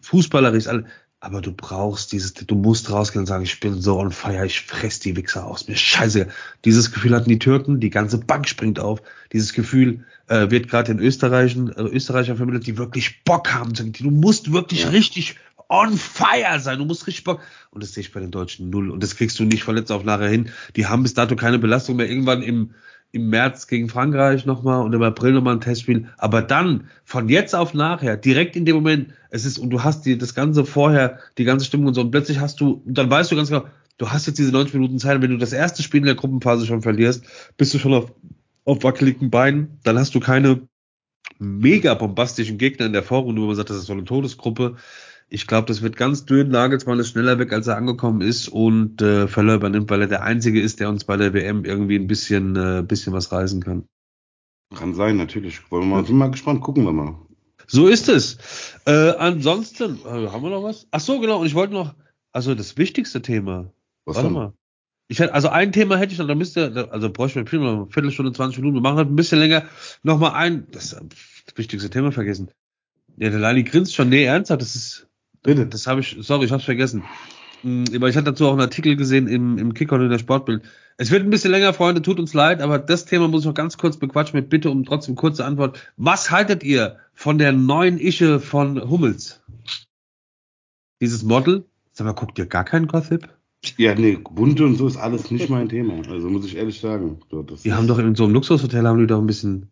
[0.01, 0.67] fußballerisch,
[1.19, 4.61] aber du brauchst dieses, du musst rausgehen und sagen, ich bin so on fire, ich
[4.61, 6.29] fress die Wichser aus, mir scheiße.
[6.63, 9.01] Dieses Gefühl hatten die Türken, die ganze Bank springt auf.
[9.33, 13.73] Dieses Gefühl äh, wird gerade in Österreichen, äh, Österreicher vermittelt, die wirklich Bock haben.
[13.73, 14.89] Du musst wirklich ja.
[14.89, 15.35] richtig
[15.69, 17.41] on fire sein, du musst richtig Bock.
[17.71, 18.91] Und das sehe ich bei den Deutschen null.
[18.91, 20.49] Und das kriegst du nicht verletzt auf nachher hin.
[20.75, 22.09] Die haben bis dato keine Belastung mehr.
[22.09, 22.73] Irgendwann im
[23.11, 26.07] im März gegen Frankreich nochmal und im April nochmal ein Testspiel.
[26.17, 30.05] Aber dann, von jetzt auf nachher, direkt in dem Moment, es ist, und du hast
[30.05, 33.31] die, das Ganze vorher, die ganze Stimmung und so, und plötzlich hast du, dann weißt
[33.31, 33.65] du ganz genau,
[33.97, 36.65] du hast jetzt diese 90 Minuten Zeit, wenn du das erste Spiel in der Gruppenphase
[36.65, 37.25] schon verlierst,
[37.57, 38.11] bist du schon auf,
[38.65, 40.67] auf wackeligen Beinen, dann hast du keine
[41.39, 44.75] mega bombastischen Gegner in der Vorrunde, wo man sagt, das ist so eine Todesgruppe.
[45.29, 46.49] Ich glaube, das wird ganz dünn.
[46.49, 50.23] Nagelsmann ist schneller weg, als er angekommen ist und äh, Völler übernimmt, weil er der
[50.23, 53.85] Einzige ist, der uns bei der WM irgendwie ein bisschen, äh, bisschen was reißen kann.
[54.73, 55.69] Kann sein, natürlich.
[55.69, 57.15] Wollen wir mal, sind mal gespannt, gucken wir mal.
[57.67, 58.37] So ist es.
[58.85, 60.87] Äh, ansonsten, äh, haben wir noch was?
[60.91, 61.41] Ach so, genau.
[61.41, 61.93] Und ich wollte noch,
[62.31, 63.71] also das wichtigste Thema.
[64.05, 64.33] Was Warte denn?
[64.33, 64.53] mal.
[65.09, 67.87] Ich hätte, also ein Thema hätte ich noch, da müsste, also bräuchte ich mir eine
[67.89, 69.65] Viertelstunde, 20 Minuten, wir machen halt ein bisschen länger.
[70.03, 72.51] Nochmal ein, das, das wichtigste Thema vergessen.
[73.17, 75.06] Ja, der Lali grinst schon, nee, ernsthaft, das ist,
[75.43, 75.65] Bitte.
[75.67, 77.03] Das habe ich, sorry, ich habe es vergessen.
[77.63, 80.63] Aber ich hatte dazu auch einen Artikel gesehen im, im Kicker und in der Sportbild.
[80.97, 83.53] Es wird ein bisschen länger, Freunde, tut uns leid, aber das Thema muss ich noch
[83.53, 85.79] ganz kurz bequatschen mit Bitte um trotzdem kurze Antwort.
[85.95, 89.41] Was haltet ihr von der neuen Ische von Hummels?
[91.01, 91.65] Dieses Model?
[91.93, 93.29] Sag mal, guckt ihr gar keinen Gossip?
[93.77, 95.95] Ja, nee, bunte und so ist alles nicht mein Thema.
[96.09, 97.19] Also muss ich ehrlich sagen.
[97.29, 99.71] So, die haben doch in so einem Luxushotel haben die doch ein bisschen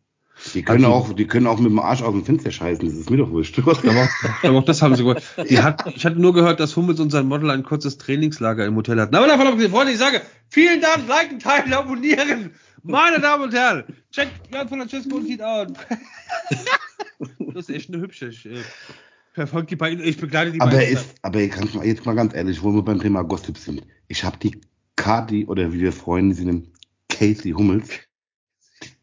[0.54, 2.96] die können, also, auch, die können auch mit dem Arsch aus dem Fenster scheißen, das
[2.96, 3.58] ist mir doch wurscht.
[3.60, 4.10] Aber,
[4.44, 5.24] aber auch das haben sie gehört.
[5.38, 9.00] Hat, ich hatte nur gehört, dass Hummels und sein Model ein kurzes Trainingslager im Hotel
[9.00, 9.16] hatten.
[9.16, 12.52] Aber davon abgesehen, Freunde, ich sage, vielen Dank, liken, teilen, abonnieren.
[12.84, 15.70] Meine Damen und Herren, check Jan von Francesco und sieht out.
[17.40, 18.28] Das ist echt eine hübsche.
[18.28, 18.58] Ich, äh,
[19.34, 20.94] verfolge die beiden, ich begleite die aber beiden.
[20.94, 23.82] Ist, aber jetzt mal ganz ehrlich, wo wir beim Thema Gossip sind.
[24.08, 24.60] Ich habe die
[24.96, 26.72] Kati, oder wie wir Freunde sie nennen,
[27.10, 27.90] Casey Hummels,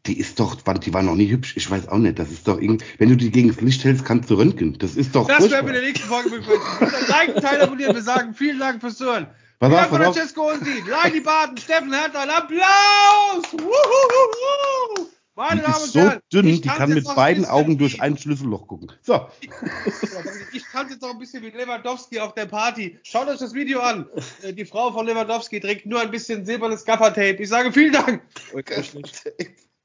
[0.05, 1.55] die ist doch, die war noch nie hübsch.
[1.55, 2.19] Ich weiß auch nicht.
[2.19, 4.77] Das ist doch irgendwie, wenn du die gegen das Licht hältst, kannst du röntgen.
[4.77, 5.27] Das ist doch.
[5.27, 7.07] Das werden wir in der nächsten Folge begrüßen.
[7.07, 7.95] Like, Teil abonnieren.
[7.95, 9.27] Wir sagen vielen Dank fürs Zuhören.
[9.59, 9.97] Pass auf.
[9.97, 13.53] Francesco und die, Leini Baden, Steffen Hertha, ein Applaus!
[13.53, 15.07] Wuhuhuhu!
[15.35, 18.17] Meine die Damen ist und Herren, so dünn, die kann mit beiden Augen durch ein
[18.17, 18.91] Schlüsselloch gucken.
[19.01, 19.27] So.
[20.53, 22.99] Ich kann jetzt noch ein bisschen wie Lewandowski auf der Party.
[23.03, 24.07] Schaut euch das Video an.
[24.43, 27.41] Äh, die Frau von Lewandowski trägt nur ein bisschen silbernes Gaffertape.
[27.41, 28.21] Ich sage vielen Dank.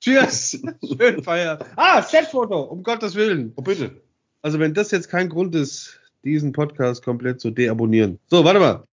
[0.00, 0.60] Cheers.
[0.98, 1.58] Schön feiern.
[1.76, 3.52] Ah, Setfoto, um Gottes Willen.
[3.56, 4.00] Oh, bitte.
[4.42, 8.18] Also, wenn das jetzt kein Grund ist, diesen Podcast komplett zu deabonnieren.
[8.28, 8.84] So, warte mal.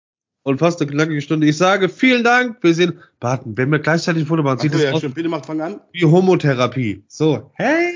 [0.44, 1.46] Und fast eine knackige Stunde.
[1.46, 2.58] Ich sage vielen Dank.
[2.62, 5.28] Wir sehen, warten, wenn wir gleichzeitig ein Foto machen, sieht so, das ja, aus bitte
[5.28, 5.80] macht fang an.
[5.92, 7.02] wie Homotherapie.
[7.08, 7.94] So, hey,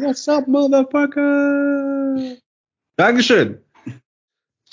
[0.00, 2.36] what's up, motherfucker?
[2.96, 3.58] Dankeschön.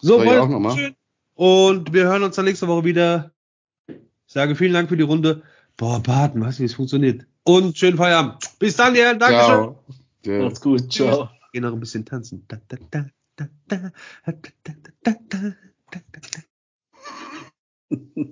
[0.02, 0.94] So, Soll auch nochmal?
[1.36, 3.32] Und wir hören uns dann nächste Woche wieder.
[3.88, 3.98] Ich
[4.34, 5.44] sage vielen Dank für die Runde.
[5.80, 7.26] Boah, Baden, weißt du, wie es funktioniert?
[7.46, 8.36] Und schönen Feierabend.
[8.60, 9.14] Bis dann, ja.
[9.14, 9.76] Dankeschön.
[10.26, 10.44] Ciao.
[10.44, 10.92] Macht's gut.
[10.92, 11.30] Ciao.
[11.54, 12.44] Geh noch ein bisschen tanzen.
[12.50, 13.06] Da, da, da,
[13.38, 13.92] da, da, da,
[14.26, 14.74] da,
[15.04, 15.40] da, da,
[15.90, 16.22] da, da,
[17.90, 18.24] da.